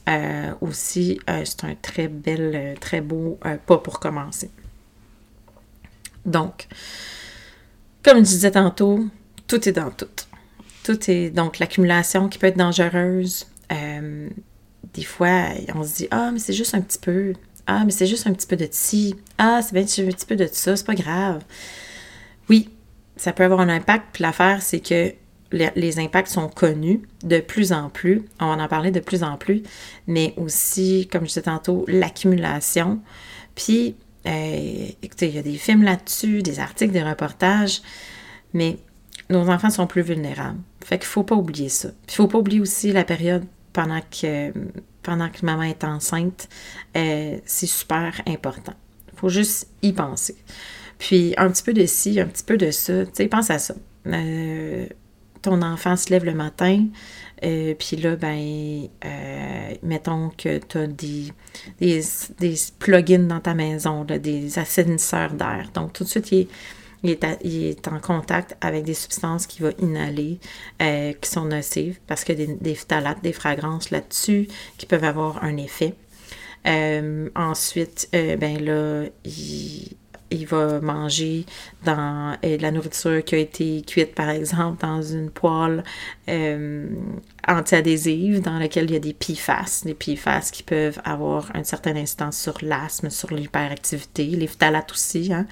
Euh, 0.09 0.53
aussi, 0.61 1.21
euh, 1.29 1.43
c'est 1.45 1.65
un 1.65 1.75
très 1.81 2.09
bel, 2.09 2.77
très 2.81 3.01
beau 3.01 3.39
pas 3.67 3.79
pour 3.79 4.01
commencer. 4.01 4.51
Donc, 6.25 6.67
comme 8.03 8.19
je 8.19 8.23
disais 8.23 8.51
tantôt, 8.51 9.07
tout 9.47 9.69
est 9.69 9.73
dans 9.73 9.91
tout. 9.91 10.07
Tout 10.83 11.11
est 11.11 11.31
donc 11.31 11.59
l'accumulation 11.59 12.29
qui 12.29 12.39
peut 12.39 12.47
être 12.49 12.57
dangereuse. 12.57 13.47
des 13.71 15.05
fois, 15.05 15.49
on 15.75 15.85
se 15.85 15.95
dit 15.95 16.09
Ah, 16.11 16.31
mais 16.33 16.39
c'est 16.39 16.55
juste 16.55 16.75
un 16.75 16.81
petit 16.81 16.99
peu. 16.99 17.35
Ah, 17.71 17.85
mais 17.85 17.93
c'est 17.93 18.07
juste 18.07 18.27
un 18.27 18.33
petit 18.33 18.47
peu 18.47 18.57
de 18.57 18.67
ci. 18.71 19.15
Ah, 19.37 19.61
c'est 19.63 19.75
bien 19.75 19.83
un 19.83 20.11
petit 20.11 20.27
peu 20.27 20.37
de 20.37 20.49
ça, 20.51 20.75
c'est 20.75 20.87
pas 20.87 20.95
grave. 20.95 21.45
Oui, 22.49 22.71
ça 23.17 23.35
peut 23.35 23.45
avoir 23.45 23.61
un 23.61 23.69
impact. 23.69 24.07
Puis 24.15 24.23
l'affaire, 24.23 24.63
c'est 24.63 24.81
que 24.81 25.13
les, 25.53 25.99
impacts 25.99 26.29
sont 26.29 26.49
connus 26.49 27.03
de 27.25 27.41
plus 27.41 27.73
en 27.73 27.91
plus. 27.91 28.25
On 28.41 28.57
va 28.57 28.63
en 28.63 28.69
parler 28.69 28.91
de 28.91 29.01
plus 29.01 29.23
en 29.23 29.37
plus. 29.37 29.63
Mais 30.07 30.33
aussi, 30.39 31.09
comme 31.13 31.25
je 31.25 31.29
disais 31.29 31.43
tantôt, 31.43 31.85
l'accumulation. 31.89 33.01
Puis, 33.55 33.97
euh, 34.27 34.89
écoutez, 35.03 35.29
il 35.29 35.35
y 35.35 35.39
a 35.39 35.43
des 35.43 35.59
films 35.59 35.83
là-dessus, 35.83 36.43
des 36.43 36.61
articles, 36.61 36.93
des 36.93 37.03
reportages. 37.03 37.83
Mais 38.55 38.79
nos 39.29 39.51
enfants 39.51 39.69
sont 39.69 39.87
plus 39.87 40.03
vulnérables. 40.03 40.59
Fait 40.83 40.97
qu'il 40.97 41.07
ne 41.07 41.13
faut 41.13 41.23
pas 41.23 41.37
oublier 41.37 41.69
ça. 41.69 41.89
Il 41.89 42.13
ne 42.13 42.15
faut 42.15 42.29
pas 42.29 42.39
oublier 42.39 42.61
aussi 42.61 42.93
la 42.93 43.05
période 43.05 43.45
pendant 43.75 44.01
que 44.01 44.55
pendant 45.09 45.31
que 45.31 45.39
maman 45.43 45.63
est 45.63 45.85
enceinte, 45.85 46.51
euh, 46.95 47.39
c'est 47.47 47.67
super 47.67 48.21
important. 48.27 48.75
Il 49.11 49.19
faut 49.19 49.31
juste 49.31 49.67
y 49.81 49.95
penser. 49.95 50.37
Puis 50.99 51.33
un 51.39 51.51
petit 51.51 51.63
peu 51.63 51.73
de 51.73 51.87
ci, 51.87 52.21
un 52.21 52.27
petit 52.27 52.45
peu 52.45 52.59
de 52.59 52.71
ça. 52.71 53.07
Tu 53.07 53.13
sais, 53.15 53.27
pense 53.27 53.49
à 53.49 53.59
ça. 53.59 53.75
Euh, 54.07 54.87
ton 55.41 55.63
enfant 55.63 55.97
se 55.97 56.11
lève 56.11 56.27
le 56.27 56.35
matin, 56.35 56.85
euh, 57.43 57.75
puis 57.79 57.97
là, 57.97 58.17
ben, 58.17 58.89
mettons 59.83 60.29
que 60.37 60.59
tu 60.59 60.77
as 60.77 60.87
des, 60.87 61.33
des, 61.81 62.03
des, 62.39 62.55
plugins 62.79 63.29
dans 63.29 63.41
ta 63.41 63.55
maison, 63.55 64.05
des 64.05 64.59
assainisseurs 64.59 65.33
d'air. 65.33 65.71
Donc, 65.73 65.95
tout 65.95 66.05
de 66.05 66.09
suite, 66.09 66.33
il 66.33 66.39
est 66.41 66.49
il 67.03 67.11
est, 67.11 67.89
en 67.89 68.01
contact 68.01 68.57
avec 68.61 68.85
des 68.85 68.95
substances 68.95 69.47
qu'il 69.47 69.65
va 69.65 69.71
inhaler 69.79 70.41
euh, 70.83 71.13
qui 71.13 71.31
sont 71.31 71.45
nocives 71.45 71.99
parce 72.07 72.25
qu'il 72.25 72.39
y 72.39 72.43
a 72.43 72.47
des, 72.47 72.55
des 72.55 72.75
phtalates, 72.75 73.23
des 73.23 73.33
fragrances 73.33 73.91
là-dessus 73.91 74.49
qui 74.79 74.87
peuvent 74.87 75.05
avoir 75.05 75.43
un 75.45 75.57
effet. 75.57 75.95
Euh, 76.67 77.31
ensuite, 77.37 78.09
euh, 78.15 78.37
ben 78.37 78.63
là, 78.63 79.05
il, 79.25 79.97
il 80.31 80.47
va 80.47 80.81
manger 80.81 81.45
dans 81.85 82.37
euh, 82.45 82.59
la 82.59 82.71
nourriture 82.71 83.25
qui 83.25 83.35
a 83.35 83.39
été 83.39 83.83
cuite, 83.83 84.15
par 84.15 84.31
exemple, 84.31 84.81
dans 84.83 85.01
une 85.03 85.31
poêle 85.31 85.83
euh, 86.29 86.87
anti-adhésive 87.47 88.43
dans 88.43 88.59
laquelle 88.59 88.85
il 88.85 88.93
y 88.93 88.97
a 88.97 89.01
des 89.01 89.15
PFAS, 89.15 89.83
des 89.85 89.95
PFAS 89.95 90.51
qui 90.53 90.63
peuvent 90.63 91.01
avoir 91.05 91.51
une 91.55 91.65
certaine 91.65 91.97
instance 91.97 92.39
sur 92.39 92.59
l'asthme, 92.63 93.11
sur 93.11 93.33
l'hyperactivité, 93.33 94.27
les 94.27 94.47
phtalates 94.47 94.93
aussi, 94.93 95.33
hein, 95.33 95.47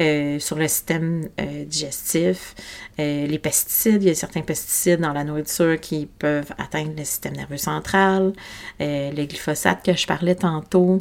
euh, 0.00 0.38
sur 0.38 0.56
le 0.56 0.66
système 0.66 1.28
digestif, 1.66 2.54
les 2.98 3.38
pesticides, 3.38 4.02
il 4.02 4.08
y 4.08 4.10
a 4.10 4.14
certains 4.14 4.42
pesticides 4.42 5.00
dans 5.00 5.12
la 5.12 5.24
nourriture 5.24 5.80
qui 5.80 6.06
peuvent 6.06 6.52
atteindre 6.58 6.92
le 6.96 7.04
système 7.04 7.34
nerveux 7.34 7.56
central, 7.56 8.32
les 8.78 9.26
glyphosates 9.26 9.84
que 9.84 9.94
je 9.94 10.06
parlais 10.06 10.34
tantôt, 10.34 10.98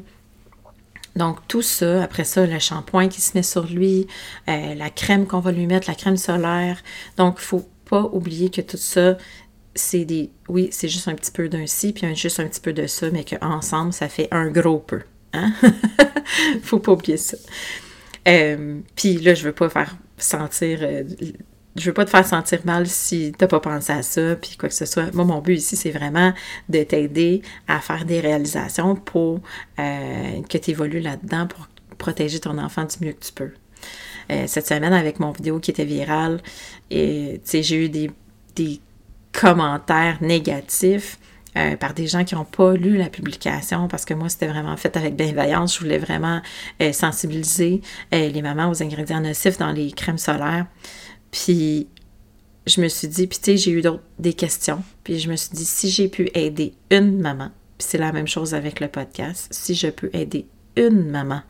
donc 1.19 1.45
tout 1.47 1.61
ça, 1.61 2.01
après 2.01 2.23
ça, 2.23 2.45
le 2.45 2.57
shampoing 2.57 3.09
qui 3.09 3.19
se 3.19 3.37
met 3.37 3.43
sur 3.43 3.67
lui, 3.67 4.07
euh, 4.47 4.73
la 4.73 4.89
crème 4.89 5.27
qu'on 5.27 5.41
va 5.41 5.51
lui 5.51 5.67
mettre, 5.67 5.89
la 5.89 5.95
crème 5.95 6.17
solaire. 6.17 6.81
Donc 7.17 7.35
il 7.39 7.43
faut 7.43 7.67
pas 7.85 8.09
oublier 8.13 8.49
que 8.49 8.61
tout 8.61 8.77
ça, 8.77 9.17
c'est 9.75 10.05
des... 10.05 10.31
Oui, 10.47 10.69
c'est 10.71 10.87
juste 10.87 11.09
un 11.09 11.15
petit 11.15 11.31
peu 11.31 11.49
d'un 11.49 11.67
ci, 11.67 11.91
puis 11.91 12.15
juste 12.15 12.39
un 12.39 12.47
petit 12.47 12.61
peu 12.61 12.71
de 12.71 12.87
ça, 12.87 13.09
mais 13.11 13.25
qu'ensemble, 13.25 13.91
ça 13.91 14.07
fait 14.07 14.29
un 14.31 14.47
gros 14.49 14.79
peu. 14.79 15.01
Hein? 15.33 15.53
faut 16.63 16.79
pas 16.79 16.93
oublier 16.93 17.17
ça. 17.17 17.37
Euh, 18.27 18.79
puis 18.95 19.17
là, 19.17 19.33
je 19.33 19.43
veux 19.43 19.51
pas 19.51 19.69
faire 19.69 19.97
sentir 20.17 20.79
euh, 20.81 21.03
je 21.75 21.85
veux 21.85 21.93
pas 21.93 22.05
te 22.05 22.09
faire 22.09 22.25
sentir 22.25 22.59
mal 22.65 22.87
si 22.87 23.33
t'as 23.37 23.47
pas 23.47 23.59
pensé 23.59 23.93
à 23.93 24.01
ça, 24.01 24.35
puis 24.35 24.57
quoi 24.57 24.69
que 24.69 24.75
ce 24.75 24.85
soit. 24.85 25.13
Moi, 25.13 25.25
mon 25.25 25.39
but 25.39 25.55
ici, 25.55 25.75
c'est 25.75 25.91
vraiment 25.91 26.33
de 26.67 26.83
t'aider 26.83 27.41
à 27.67 27.79
faire 27.79 28.05
des 28.05 28.19
réalisations 28.19 28.95
pour 28.95 29.39
euh, 29.79 30.41
que 30.49 30.57
tu 30.57 30.71
évolues 30.71 30.99
là-dedans 30.99 31.47
pour 31.47 31.67
protéger 31.97 32.39
ton 32.39 32.57
enfant 32.57 32.85
du 32.85 33.05
mieux 33.05 33.13
que 33.13 33.25
tu 33.25 33.31
peux. 33.33 33.51
Euh, 34.31 34.45
cette 34.47 34.67
semaine, 34.67 34.93
avec 34.93 35.19
mon 35.19 35.31
vidéo 35.31 35.59
qui 35.59 35.71
était 35.71 35.85
virale, 35.85 36.41
et 36.89 37.41
j'ai 37.51 37.85
eu 37.85 37.89
des, 37.89 38.11
commentaires 39.31 40.17
négatifs 40.21 41.17
euh, 41.55 41.77
par 41.77 41.93
des 41.93 42.07
gens 42.07 42.25
qui 42.25 42.35
n'ont 42.35 42.43
pas 42.43 42.73
lu 42.73 42.97
la 42.97 43.09
publication 43.09 43.87
parce 43.87 44.03
que 44.03 44.13
moi, 44.13 44.27
c'était 44.27 44.47
vraiment 44.47 44.75
fait 44.75 44.97
avec 44.97 45.15
bienveillance. 45.15 45.75
Je 45.75 45.79
voulais 45.81 45.99
vraiment 45.99 46.41
sensibiliser 46.91 47.81
les 48.11 48.41
mamans 48.41 48.69
aux 48.69 48.83
ingrédients 48.83 49.21
nocifs 49.21 49.57
dans 49.57 49.71
les 49.71 49.91
crèmes 49.91 50.17
solaires. 50.17 50.65
Puis 51.31 51.87
je 52.65 52.81
me 52.81 52.87
suis 52.87 53.07
dit, 53.07 53.27
puis 53.27 53.37
tu 53.39 53.45
sais, 53.45 53.57
j'ai 53.57 53.71
eu 53.71 53.83
des 54.19 54.33
questions, 54.33 54.83
puis 55.03 55.19
je 55.19 55.29
me 55.29 55.35
suis 55.35 55.51
dit, 55.51 55.65
si 55.65 55.89
j'ai 55.89 56.07
pu 56.07 56.29
aider 56.33 56.73
une 56.91 57.19
maman, 57.19 57.51
puis 57.77 57.87
c'est 57.89 57.97
la 57.97 58.11
même 58.11 58.27
chose 58.27 58.53
avec 58.53 58.79
le 58.79 58.87
podcast, 58.87 59.47
si 59.51 59.75
je 59.75 59.87
peux 59.87 60.09
aider 60.13 60.45
une 60.75 61.09
maman 61.09 61.41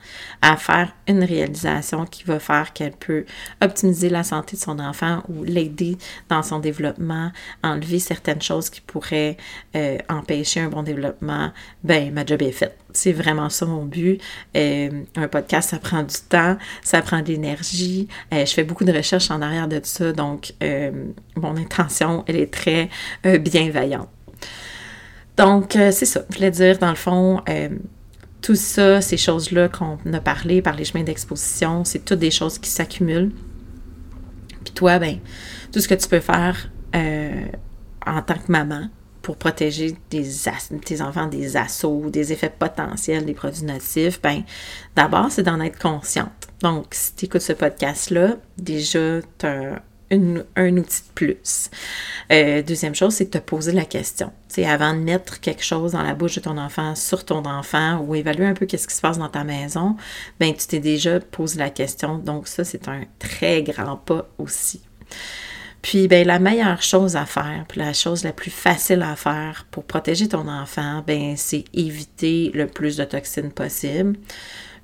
à 0.41 0.58
faire 0.58 0.93
une 1.08 1.23
réalisation 1.23 2.05
qui 2.05 2.23
va 2.23 2.39
faire 2.39 2.73
qu'elle 2.73 2.93
peut 2.93 3.25
optimiser 3.62 4.10
la 4.10 4.23
santé 4.23 4.55
de 4.55 4.62
son 4.62 4.79
enfant 4.79 5.23
ou 5.29 5.43
l'aider 5.43 5.97
dans 6.29 6.43
son 6.43 6.60
développement, 6.60 7.32
enlever 7.63 7.99
certaines 7.99 8.41
choses 8.41 8.69
qui 8.69 8.82
pourraient 8.82 9.38
euh, 9.75 9.97
empêcher 10.10 10.62
un 10.62 10.69
bon 10.69 10.84
développement, 10.84 11.51
ben 11.84 12.13
ma 12.13 12.25
job 12.25 12.41
est 12.41 12.51
faite. 12.51 12.77
C'est 12.91 13.13
vraiment 13.13 13.49
ça 13.49 13.65
mon 13.65 13.86
but. 13.86 14.19
Euh, 14.58 15.03
un 15.15 15.27
podcast, 15.27 15.69
ça 15.69 15.79
prend 15.79 16.03
du 16.03 16.15
temps, 16.27 16.58
ça 16.82 17.01
prend 17.01 17.21
de 17.21 17.27
l'énergie. 17.27 18.08
Euh, 18.34 18.45
je 18.45 18.53
fais 18.53 18.63
beaucoup 18.63 18.86
de 18.86 18.93
recherches 18.93 19.29
en 19.32 19.41
arrière 19.41 19.67
de 19.67 19.79
ça, 19.84 20.12
donc 20.12 20.53
mon 21.36 21.55
intention, 21.58 22.23
elle 22.27 22.38
est 22.38 22.51
très 22.51 22.89
bienveillante. 23.23 24.10
Donc, 25.38 25.71
c'est 25.71 26.05
ça. 26.05 26.21
Je 26.29 26.36
voulais 26.36 26.51
dire, 26.51 26.77
dans 26.79 26.89
le 26.89 26.95
fond, 26.95 27.41
tout 28.41 28.56
ça, 28.56 29.02
ces 29.02 29.17
choses-là 29.17 29.69
qu'on 29.69 29.97
a 30.13 30.19
parlé 30.19 30.62
par 30.62 30.75
les 30.75 30.86
chemins 30.86 31.04
d'exposition, 31.04 31.84
c'est 31.84 32.06
toutes 32.06 32.19
des 32.19 32.32
choses 32.32 32.58
qui 32.58 32.69
s'accumulent. 32.69 33.32
Puis 34.63 34.73
toi, 34.73 34.99
ben, 34.99 35.19
tout 35.71 35.80
ce 35.80 35.88
que 35.88 35.95
tu 35.95 36.08
peux 36.08 36.19
faire 36.19 36.69
euh, 36.95 37.45
en 38.06 38.21
tant 38.21 38.36
que 38.36 38.52
maman 38.52 38.89
pour 39.21 39.36
protéger 39.36 39.95
tes 40.10 41.02
enfants 41.02 41.28
des 41.28 41.58
assauts, 41.58 42.10
des 42.10 42.32
effets 42.32 42.54
potentiels 42.58 43.25
des 43.25 43.34
produits 43.34 43.63
nocifs, 43.63 44.21
ben, 44.21 44.43
d'abord, 44.95 45.28
c'est 45.30 45.43
d'en 45.43 45.60
être 45.60 45.78
consciente. 45.78 46.47
Donc, 46.62 46.88
si 46.91 47.13
tu 47.15 47.25
écoutes 47.25 47.41
ce 47.41 47.54
podcast-là, 47.54 48.38
déjà, 48.58 49.21
tu 49.38 49.45
as 49.45 49.82
un 50.11 50.77
outil 50.77 51.01
de 51.01 51.13
plus. 51.15 51.69
Euh, 52.31 52.61
deuxième 52.61 52.95
chose, 52.95 53.13
c'est 53.13 53.25
de 53.25 53.29
te 53.29 53.37
poser 53.37 53.71
la 53.71 53.85
question. 53.85 54.31
C'est 54.47 54.65
avant 54.65 54.93
de 54.93 54.99
mettre 54.99 55.39
quelque 55.39 55.63
chose 55.63 55.91
dans 55.93 56.03
la 56.03 56.13
bouche 56.13 56.35
de 56.35 56.41
ton 56.41 56.57
enfant, 56.57 56.95
sur 56.95 57.25
ton 57.25 57.45
enfant, 57.45 57.99
ou 57.99 58.15
évaluer 58.15 58.45
un 58.45 58.53
peu 58.53 58.65
qu'est-ce 58.65 58.87
qui 58.87 58.95
se 58.95 59.01
passe 59.01 59.17
dans 59.17 59.29
ta 59.29 59.43
maison, 59.43 59.95
ben 60.39 60.53
tu 60.53 60.67
t'es 60.67 60.79
déjà 60.79 61.19
posé 61.19 61.59
la 61.59 61.69
question. 61.69 62.17
Donc 62.17 62.47
ça, 62.47 62.63
c'est 62.63 62.87
un 62.87 63.03
très 63.19 63.63
grand 63.63 63.97
pas 63.97 64.27
aussi. 64.37 64.81
Puis, 65.81 66.09
ben, 66.09 66.27
la 66.27 66.39
meilleure 66.39 66.81
chose 66.81 67.15
à 67.15 67.25
faire, 67.25 67.63
puis 67.69 67.79
la 67.79 67.93
chose 67.93 68.23
la 68.23 68.33
plus 68.33 68.51
facile 68.51 69.01
à 69.01 69.15
faire 69.15 69.65
pour 69.71 69.85
protéger 69.85 70.27
ton 70.27 70.47
enfant, 70.49 71.03
ben, 71.07 71.35
c'est 71.37 71.63
éviter 71.73 72.51
le 72.53 72.67
plus 72.67 72.97
de 72.97 73.05
toxines 73.05 73.51
possible 73.51 74.17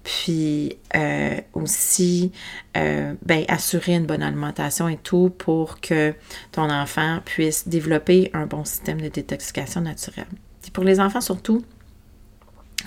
puis 0.06 0.78
euh, 0.96 1.42
aussi 1.54 2.32
euh, 2.78 3.16
ben, 3.26 3.44
assurer 3.48 3.96
une 3.96 4.06
bonne 4.06 4.22
alimentation 4.22 4.88
et 4.88 4.98
tout 4.98 5.34
pour 5.36 5.82
que 5.82 6.14
ton 6.52 6.70
enfant 6.70 7.20
puisse 7.26 7.68
développer 7.68 8.30
un 8.34 8.46
bon 8.46 8.64
système 8.64 9.02
de 9.02 9.10
détoxication 9.10 9.82
naturelle. 9.82 10.28
Pour 10.74 10.84
les 10.84 11.00
enfants 11.00 11.22
surtout, 11.22 11.64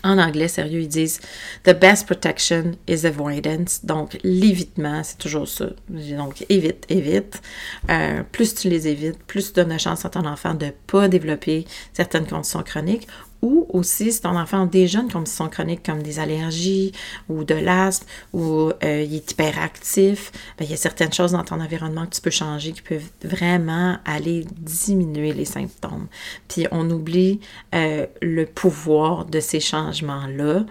en 0.05 0.19
anglais, 0.19 0.47
sérieux, 0.47 0.83
ils 0.83 0.89
disent 0.89 1.21
The 1.65 1.73
best 1.73 2.07
protection 2.07 2.77
is 2.87 3.05
avoidance. 3.05 3.85
Donc, 3.85 4.17
l'évitement, 4.23 5.03
c'est 5.03 5.19
toujours 5.19 5.49
ça. 5.49 5.71
Donc, 5.89 6.45
évite, 6.49 6.85
évite. 6.89 7.43
Euh, 7.91 8.23
plus 8.31 8.55
tu 8.55 8.69
les 8.69 8.87
évites, 8.87 9.19
plus 9.25 9.49
tu 9.49 9.55
donnes 9.55 9.71
la 9.71 9.79
chance 9.79 10.05
à 10.05 10.11
ton 10.11 10.25
enfant 10.25 10.55
de 10.55 10.67
ne 10.67 10.71
pas 10.71 11.09
développer 11.09 11.65
certaines 11.93 12.27
conditions 12.27 12.63
chroniques 12.63 13.09
ou 13.42 13.66
aussi 13.70 14.12
si 14.12 14.20
ton 14.20 14.37
enfant 14.37 14.64
a 14.64 14.66
déjà 14.66 15.01
une 15.01 15.11
condition 15.11 15.48
chronique 15.48 15.85
comme 15.85 16.03
des 16.03 16.18
allergies 16.18 16.92
ou 17.29 17.44
de 17.44 17.55
l'asthme 17.55 18.07
ou 18.33 18.70
euh, 18.83 19.03
il 19.03 19.14
est 19.14 19.31
hyperactif, 19.31 20.33
ben, 20.59 20.64
il 20.64 20.70
y 20.70 20.74
a 20.74 20.77
certaines 20.77 21.12
choses 21.12 21.33
dans 21.33 21.44
ton 21.44 21.61
environnement 21.61 22.07
que 22.07 22.14
tu 22.16 22.20
peux 22.20 22.31
changer 22.31 22.72
qui 22.72 22.83
peuvent 22.83 23.11
vraiment 23.22 23.98
aller 24.05 24.44
diminuer 24.57 25.33
les 25.33 25.44
symptômes. 25.44 26.09
Puis 26.48 26.66
on 26.72 26.90
oublie 26.90 27.40
euh, 27.74 28.07
le 28.20 28.44
pouvoir 28.44 29.24
de 29.24 29.40
ces 29.40 29.61
changements-là 29.61 30.64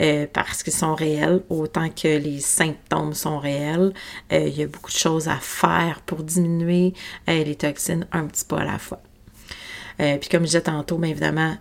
euh, 0.00 0.26
parce 0.32 0.62
qu'ils 0.62 0.72
sont 0.72 0.94
réels 0.94 1.42
autant 1.48 1.88
que 1.88 2.18
les 2.18 2.40
symptômes 2.40 3.14
sont 3.14 3.38
réels. 3.38 3.92
il 4.30 4.56
y 4.56 4.62
a 4.62 4.66
beaucoup 4.66 4.90
de 4.90 4.96
choses 4.96 5.28
à 5.28 5.36
faire 5.36 6.00
pour 6.04 6.22
diminuer 6.22 6.94
les 7.26 7.54
toxines 7.54 8.06
un 8.12 8.26
petit 8.26 8.44
peu 8.44 8.56
à 8.56 8.64
la 8.64 8.78
fois. 8.78 9.00
puis 9.98 10.28
comme 10.30 10.42
je 10.42 10.46
disais 10.46 10.60
tantôt, 10.62 10.98
bien 10.98 11.10
évidemment, 11.10 11.56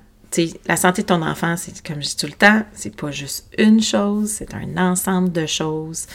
la 0.67 0.77
santé 0.77 1.01
de 1.01 1.07
ton 1.07 1.21
enfant, 1.21 1.55
c'est 1.57 1.85
comme 1.85 2.01
je 2.01 2.09
dis 2.09 2.17
tout 2.17 2.27
le 2.27 2.33
temps, 2.33 2.63
c'est 2.73 2.95
pas 2.95 3.11
juste 3.11 3.47
une 3.57 3.81
chose, 3.81 4.29
c'est 4.29 4.53
un 4.53 4.77
ensemble 4.77 5.31
de 5.31 5.45
choses. 5.45 6.05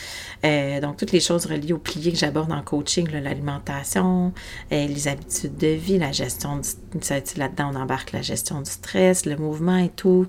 Euh, 0.44 0.80
donc, 0.80 0.96
toutes 0.96 1.12
les 1.12 1.20
choses 1.20 1.46
reliées 1.46 1.72
aux 1.72 1.78
piliers 1.78 2.12
que 2.12 2.18
j'aborde 2.18 2.52
en 2.52 2.62
coaching, 2.62 3.08
l'alimentation, 3.10 4.32
euh, 4.72 4.86
les 4.86 5.08
habitudes 5.08 5.56
de 5.56 5.68
vie, 5.68 5.98
la 5.98 6.12
gestion 6.12 6.58
du 6.58 6.68
là-dedans, 7.36 7.70
on 7.72 7.76
embarque 7.76 8.12
la 8.12 8.22
gestion 8.22 8.60
du 8.60 8.70
stress, 8.70 9.24
le 9.24 9.36
mouvement 9.36 9.78
et 9.78 9.88
tout. 9.88 10.26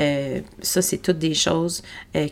Euh, 0.00 0.40
ça, 0.62 0.82
c'est 0.82 0.98
toutes 0.98 1.18
des 1.18 1.34
choses 1.34 1.82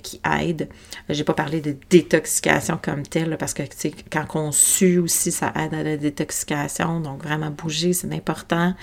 qui 0.02 0.20
aident. 0.24 0.68
J'ai 1.08 1.24
pas 1.24 1.34
parlé 1.34 1.60
de 1.60 1.76
détoxication 1.90 2.78
comme 2.82 3.06
telle, 3.06 3.36
parce 3.38 3.54
que 3.54 3.62
quand 4.10 4.26
on 4.34 4.52
sue 4.52 4.98
aussi, 4.98 5.30
ça 5.30 5.52
aide 5.56 5.74
à 5.74 5.82
la 5.82 5.96
détoxication. 5.96 7.00
Donc, 7.00 7.22
vraiment 7.22 7.50
bouger, 7.50 7.92
c'est 7.92 8.12
important. 8.12 8.74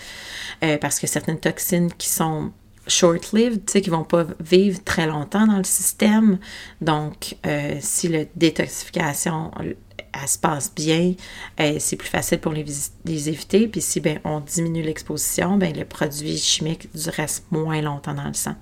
parce 0.82 1.00
que 1.00 1.08
certaines 1.08 1.40
toxines 1.40 1.92
qui 1.98 2.05
sont 2.10 2.52
short-lived, 2.88 3.66
qui 3.66 3.90
vont 3.90 4.04
pas 4.04 4.26
vivre 4.40 4.84
très 4.84 5.08
longtemps 5.08 5.48
dans 5.48 5.58
le 5.58 5.64
système. 5.64 6.40
Donc, 6.82 7.36
euh, 7.46 7.78
si 7.82 8.08
la 8.08 8.26
détoxification, 8.36 9.52
elle 9.60 10.28
se 10.28 10.38
passe 10.38 10.74
bien, 10.74 11.14
euh, 11.60 11.78
c'est 11.80 11.96
plus 11.96 12.08
facile 12.08 12.40
pour 12.40 12.54
les, 12.54 12.66
les 13.06 13.30
éviter. 13.30 13.68
Puis 13.68 13.82
si 13.82 14.00
ben, 14.00 14.20
on 14.24 14.40
diminue 14.40 14.84
l'exposition, 14.84 15.58
ben, 15.58 15.74
les 15.74 15.86
produits 15.86 16.38
chimiques 16.38 16.90
restent 17.18 17.46
moins 17.52 17.82
longtemps 17.82 18.14
dans 18.14 18.28
le 18.28 18.34
sang. 18.34 18.56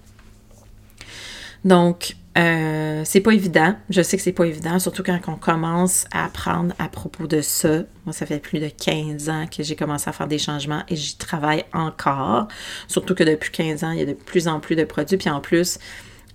Donc, 1.66 2.16
euh, 2.38 3.04
c'est 3.06 3.22
pas 3.22 3.34
évident. 3.34 3.76
Je 3.90 4.02
sais 4.02 4.18
que 4.18 4.24
c'est 4.24 4.32
pas 4.32 4.46
évident, 4.46 4.80
surtout 4.80 5.04
quand 5.04 5.20
on 5.28 5.36
commence 5.36 6.06
à 6.12 6.26
apprendre 6.26 6.74
à 6.80 6.90
propos 6.90 7.28
de 7.28 7.42
ça. 7.42 7.84
Moi, 8.06 8.14
ça 8.14 8.26
fait 8.26 8.40
plus 8.40 8.60
de 8.60 8.70
15 8.70 9.30
ans 9.30 9.46
que 9.46 9.64
j'ai 9.64 9.76
commencé 9.76 10.10
à 10.10 10.14
faire 10.14 10.28
des 10.28 10.40
changements 10.40 10.84
et 10.90 10.96
j'y 10.96 11.16
travaille 11.18 11.64
encore. 11.74 12.48
Surtout 12.88 13.14
que 13.14 13.24
depuis 13.24 13.52
15 13.52 13.84
ans, 13.84 13.92
il 13.92 14.00
y 14.00 14.02
a 14.02 14.06
de 14.06 14.14
plus 14.14 14.48
en 14.48 14.60
plus 14.60 14.76
de 14.76 14.84
produits. 14.84 15.18
Puis 15.18 15.30
en 15.30 15.42
plus, 15.42 15.78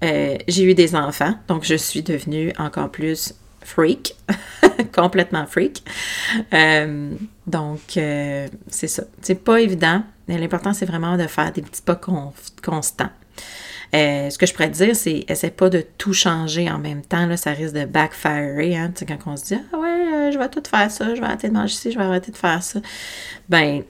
euh, 0.05 0.37
j'ai 0.47 0.63
eu 0.63 0.75
des 0.75 0.95
enfants, 0.95 1.35
donc 1.49 1.65
je 1.65 1.75
suis 1.75 2.03
devenue 2.03 2.53
encore 2.59 2.91
plus 2.91 3.35
freak, 3.65 4.15
complètement 4.95 5.47
freak. 5.47 5.83
Euh, 6.55 7.13
donc, 7.49 7.81
c'est 7.89 8.87
ça. 8.87 9.03
C'est 9.21 9.43
pas 9.43 9.61
évident, 9.61 10.05
mais 10.29 10.39
l'important, 10.39 10.73
c'est 10.73 10.87
vraiment 10.87 11.17
de 11.17 11.27
faire 11.27 11.53
des 11.53 11.63
petits 11.63 11.83
pas 11.83 12.01
constants. 12.63 13.11
Euh, 13.95 14.29
ce 14.29 14.37
que 14.37 14.47
je 14.47 14.53
pourrais 14.53 14.71
te 14.71 14.77
dire, 14.77 14.95
c'est 14.95 15.25
essaie 15.29 15.51
pas 15.51 15.71
de 15.71 15.83
tout 15.97 16.13
changer 16.13 16.71
en 16.71 16.79
même 16.79 17.03
temps. 17.03 17.27
Là, 17.27 17.37
ça 17.37 17.53
risque 17.53 17.75
de 17.75 17.85
backfire. 17.85 18.33
Hein, 18.59 18.93
quand 19.07 19.19
on 19.27 19.37
se 19.37 19.47
dit 19.47 19.61
Ah 19.73 19.79
ouais, 19.79 19.89
euh, 19.89 20.31
je 20.31 20.39
vais 20.39 20.49
tout 20.49 20.63
faire 20.69 20.91
ça, 20.91 21.15
je 21.15 21.21
vais 21.21 21.27
arrêter 21.27 21.49
de 21.49 21.55
manger 21.55 21.75
ci, 21.75 21.93
je 21.93 21.99
vais 21.99 22.05
arrêter 22.05 22.31
de 22.31 22.37
faire 22.37 22.63
ça. 22.63 22.81
Ben, 23.49 23.83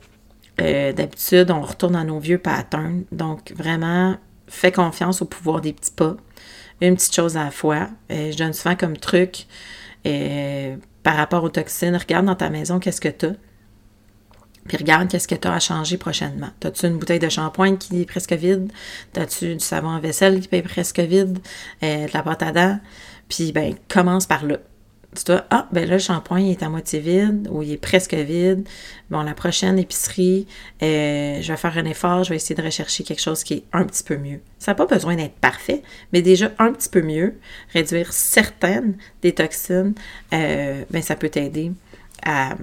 euh, 0.61 0.92
d'habitude, 0.92 1.50
on 1.50 1.62
retourne 1.62 1.96
à 1.96 2.04
nos 2.04 2.18
vieux 2.18 2.38
patterns. 2.38 3.04
Donc, 3.11 3.52
vraiment, 3.56 4.16
fais 4.46 4.72
confiance 4.72 5.20
au 5.22 5.24
pouvoir 5.24 5.61
des 5.61 5.72
petits 5.72 5.90
pas. 5.90 6.16
Une 6.80 6.94
petite 6.94 7.14
chose 7.14 7.37
à 7.37 7.44
la 7.44 7.50
fois. 7.50 7.88
je 8.08 8.37
donne 8.37 8.52
souvent 8.52 8.76
comme 8.76 8.96
truc 8.96 9.46
par 11.02 11.16
rapport 11.16 11.42
aux 11.42 11.48
toxines. 11.48 11.96
Regarde 11.96 12.26
dans 12.26 12.37
ta 12.37 12.50
maison 12.50 12.78
qu'est-ce 12.78 13.00
que 13.00 13.08
tu 13.08 13.26
as. 13.26 13.47
Puis 14.68 14.76
regarde 14.76 15.09
qu'est-ce 15.09 15.26
que 15.26 15.35
tu 15.35 15.48
as 15.48 15.54
à 15.54 15.61
changer 15.61 15.96
prochainement. 15.96 16.50
As-tu 16.62 16.87
une 16.87 16.98
bouteille 16.98 17.18
de 17.18 17.28
shampoing 17.28 17.76
qui 17.76 18.02
est 18.02 18.07
presque 18.07 18.35
vide? 18.35 18.70
As-tu 19.16 19.54
du 19.54 19.61
savon 19.61 19.90
à 19.90 20.00
vaisselle 20.00 20.40
qui 20.40 20.54
est 20.54 20.62
presque 20.62 21.00
vide? 21.00 21.38
Euh, 21.83 22.07
de 22.07 22.11
la 22.12 22.22
pâte 22.22 22.42
à 22.42 22.52
dents? 22.52 22.78
Puis, 23.28 23.52
ben, 23.52 23.74
commence 23.88 24.26
par 24.26 24.44
là. 24.44 24.59
Tu 25.16 25.24
dois, 25.24 25.46
ah, 25.48 25.66
ben 25.72 25.88
là, 25.88 25.94
le 25.94 25.98
shampoing 25.98 26.50
est 26.50 26.62
à 26.62 26.68
moitié 26.68 27.00
vide 27.00 27.48
ou 27.50 27.62
il 27.62 27.72
est 27.72 27.78
presque 27.78 28.12
vide. 28.12 28.68
Bon, 29.11 29.22
la 29.22 29.33
prochaine 29.33 29.78
épicerie, 29.78 30.46
euh, 30.83 31.40
je 31.40 31.50
vais 31.50 31.57
faire 31.57 31.78
un 31.78 31.87
effort, 31.87 32.24
je 32.24 32.31
vais 32.31 32.37
essayer 32.37 32.54
de 32.54 32.62
rechercher 32.62 33.04
quelque 33.04 33.22
chose 33.22 33.42
qui 33.42 33.54
est 33.54 33.64
un 33.72 33.85
petit 33.85 34.04
peu 34.04 34.18
mieux. 34.18 34.40
Ça 34.59 34.72
n'a 34.72 34.74
pas 34.74 34.85
besoin 34.85 35.16
d'être 35.16 35.37
parfait, 35.37 35.83
mais 36.12 36.20
déjà 36.20 36.52
un 36.59 36.72
petit 36.72 36.90
peu 36.90 37.00
mieux, 37.00 37.38
réduire 37.72 38.12
certaines 38.12 38.98
des 39.22 39.33
toxines, 39.33 39.94
euh, 40.35 40.85
ben, 40.90 41.00
ça 41.00 41.16
peut 41.16 41.31
t'aider 41.31 41.72
à 42.22 42.54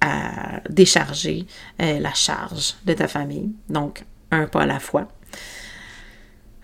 à 0.00 0.60
décharger 0.68 1.46
euh, 1.80 1.98
la 1.98 2.14
charge 2.14 2.76
de 2.84 2.92
ta 2.94 3.08
famille. 3.08 3.52
Donc, 3.68 4.04
un 4.30 4.46
pas 4.46 4.62
à 4.62 4.66
la 4.66 4.80
fois. 4.80 5.08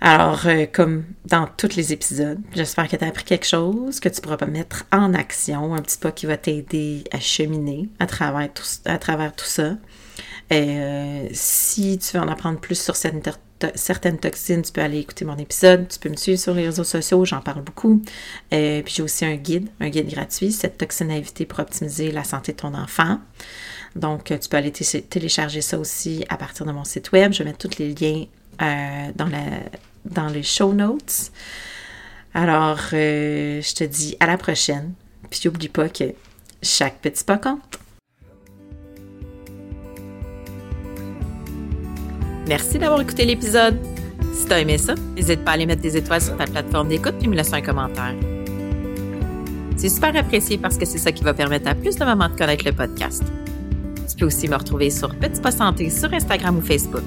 Alors, 0.00 0.46
euh, 0.46 0.66
comme 0.70 1.04
dans 1.24 1.46
tous 1.46 1.76
les 1.76 1.94
épisodes, 1.94 2.38
j'espère 2.54 2.88
que 2.88 2.96
tu 2.96 3.04
as 3.04 3.08
appris 3.08 3.24
quelque 3.24 3.46
chose, 3.46 4.00
que 4.00 4.10
tu 4.10 4.20
pourras 4.20 4.44
mettre 4.46 4.84
en 4.92 5.14
action, 5.14 5.74
un 5.74 5.80
petit 5.80 5.96
pas 5.96 6.12
qui 6.12 6.26
va 6.26 6.36
t'aider 6.36 7.04
à 7.10 7.20
cheminer 7.20 7.88
à 7.98 8.06
travers 8.06 8.52
tout, 8.52 8.64
à 8.84 8.98
travers 8.98 9.34
tout 9.34 9.46
ça. 9.46 9.76
Euh, 10.52 11.26
si 11.32 11.98
tu 11.98 12.16
veux 12.16 12.22
en 12.22 12.28
apprendre 12.28 12.60
plus 12.60 12.78
sur 12.78 12.96
cette 12.96 13.14
certaines 13.74 14.18
toxines, 14.18 14.62
tu 14.62 14.72
peux 14.72 14.80
aller 14.80 14.98
écouter 14.98 15.24
mon 15.24 15.36
épisode, 15.36 15.88
tu 15.88 15.98
peux 15.98 16.08
me 16.08 16.16
suivre 16.16 16.38
sur 16.38 16.54
les 16.54 16.66
réseaux 16.66 16.84
sociaux, 16.84 17.24
j'en 17.24 17.40
parle 17.40 17.62
beaucoup. 17.62 18.02
Euh, 18.52 18.82
puis 18.82 18.94
j'ai 18.96 19.02
aussi 19.02 19.24
un 19.24 19.36
guide, 19.36 19.68
un 19.80 19.88
guide 19.88 20.08
gratuit, 20.08 20.52
cette 20.52 20.78
toxine 20.78 21.10
à 21.10 21.16
éviter 21.16 21.46
pour 21.46 21.60
optimiser 21.60 22.10
la 22.10 22.24
santé 22.24 22.52
de 22.52 22.58
ton 22.58 22.74
enfant. 22.74 23.18
Donc, 23.96 24.24
tu 24.24 24.48
peux 24.48 24.56
aller 24.56 24.72
télécharger 24.72 25.60
ça 25.60 25.78
aussi 25.78 26.24
à 26.28 26.36
partir 26.36 26.66
de 26.66 26.72
mon 26.72 26.84
site 26.84 27.12
web. 27.12 27.32
Je 27.32 27.38
vais 27.38 27.44
mettre 27.44 27.68
tous 27.68 27.78
les 27.78 27.94
liens 27.94 28.26
euh, 28.60 29.12
dans 29.14 29.26
la 29.26 29.40
dans 30.04 30.28
les 30.28 30.42
show 30.42 30.72
notes. 30.72 31.30
Alors, 32.34 32.80
euh, 32.92 33.62
je 33.62 33.74
te 33.74 33.84
dis 33.84 34.16
à 34.20 34.26
la 34.26 34.36
prochaine. 34.36 34.92
Puis 35.30 35.40
n'oublie 35.44 35.68
pas 35.68 35.88
que 35.88 36.12
chaque 36.62 37.00
petit 37.00 37.24
pas 37.24 37.38
compte. 37.38 37.78
Merci 42.46 42.78
d'avoir 42.78 43.00
écouté 43.00 43.24
l'épisode. 43.24 43.78
Si 44.34 44.46
t'as 44.46 44.60
aimé 44.60 44.76
ça, 44.76 44.94
n'hésite 45.16 45.44
pas 45.44 45.52
à 45.52 45.54
aller 45.54 45.66
mettre 45.66 45.80
des 45.80 45.96
étoiles 45.96 46.20
sur 46.20 46.36
ta 46.36 46.46
plateforme 46.46 46.88
d'écoute 46.88 47.14
et 47.22 47.26
me 47.26 47.34
laisser 47.34 47.54
un 47.54 47.62
commentaire. 47.62 48.14
C'est 49.76 49.88
super 49.88 50.14
apprécié 50.14 50.58
parce 50.58 50.76
que 50.76 50.84
c'est 50.84 50.98
ça 50.98 51.10
qui 51.10 51.24
va 51.24 51.32
permettre 51.34 51.68
à 51.68 51.74
plus 51.74 51.96
de 51.96 52.04
mamans 52.04 52.28
de 52.28 52.36
connaître 52.36 52.64
le 52.64 52.72
podcast. 52.72 53.22
Tu 54.08 54.16
peux 54.16 54.26
aussi 54.26 54.48
me 54.48 54.56
retrouver 54.56 54.90
sur 54.90 55.14
Petit 55.14 55.40
Pas 55.40 55.50
Santé 55.50 55.88
sur 55.88 56.12
Instagram 56.12 56.58
ou 56.58 56.60
Facebook. 56.60 57.04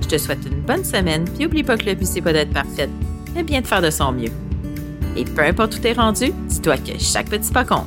Je 0.00 0.08
te 0.08 0.18
souhaite 0.18 0.44
une 0.46 0.60
bonne 0.60 0.84
semaine, 0.84 1.24
puis 1.24 1.44
n'oublie 1.44 1.62
pas 1.62 1.76
que 1.76 1.86
le 1.86 1.94
but 1.94 2.06
c'est 2.06 2.20
pas 2.20 2.32
d'être 2.32 2.52
parfaite, 2.52 2.90
mais 3.34 3.42
bien 3.42 3.60
de 3.60 3.66
faire 3.66 3.82
de 3.82 3.90
son 3.90 4.12
mieux. 4.12 4.32
Et 5.16 5.24
peu 5.24 5.42
importe 5.42 5.76
où 5.76 5.78
t'es 5.78 5.92
rendu, 5.92 6.32
dis-toi 6.48 6.78
que 6.78 6.98
chaque 6.98 7.28
petit 7.28 7.52
pas 7.52 7.64
compte. 7.64 7.86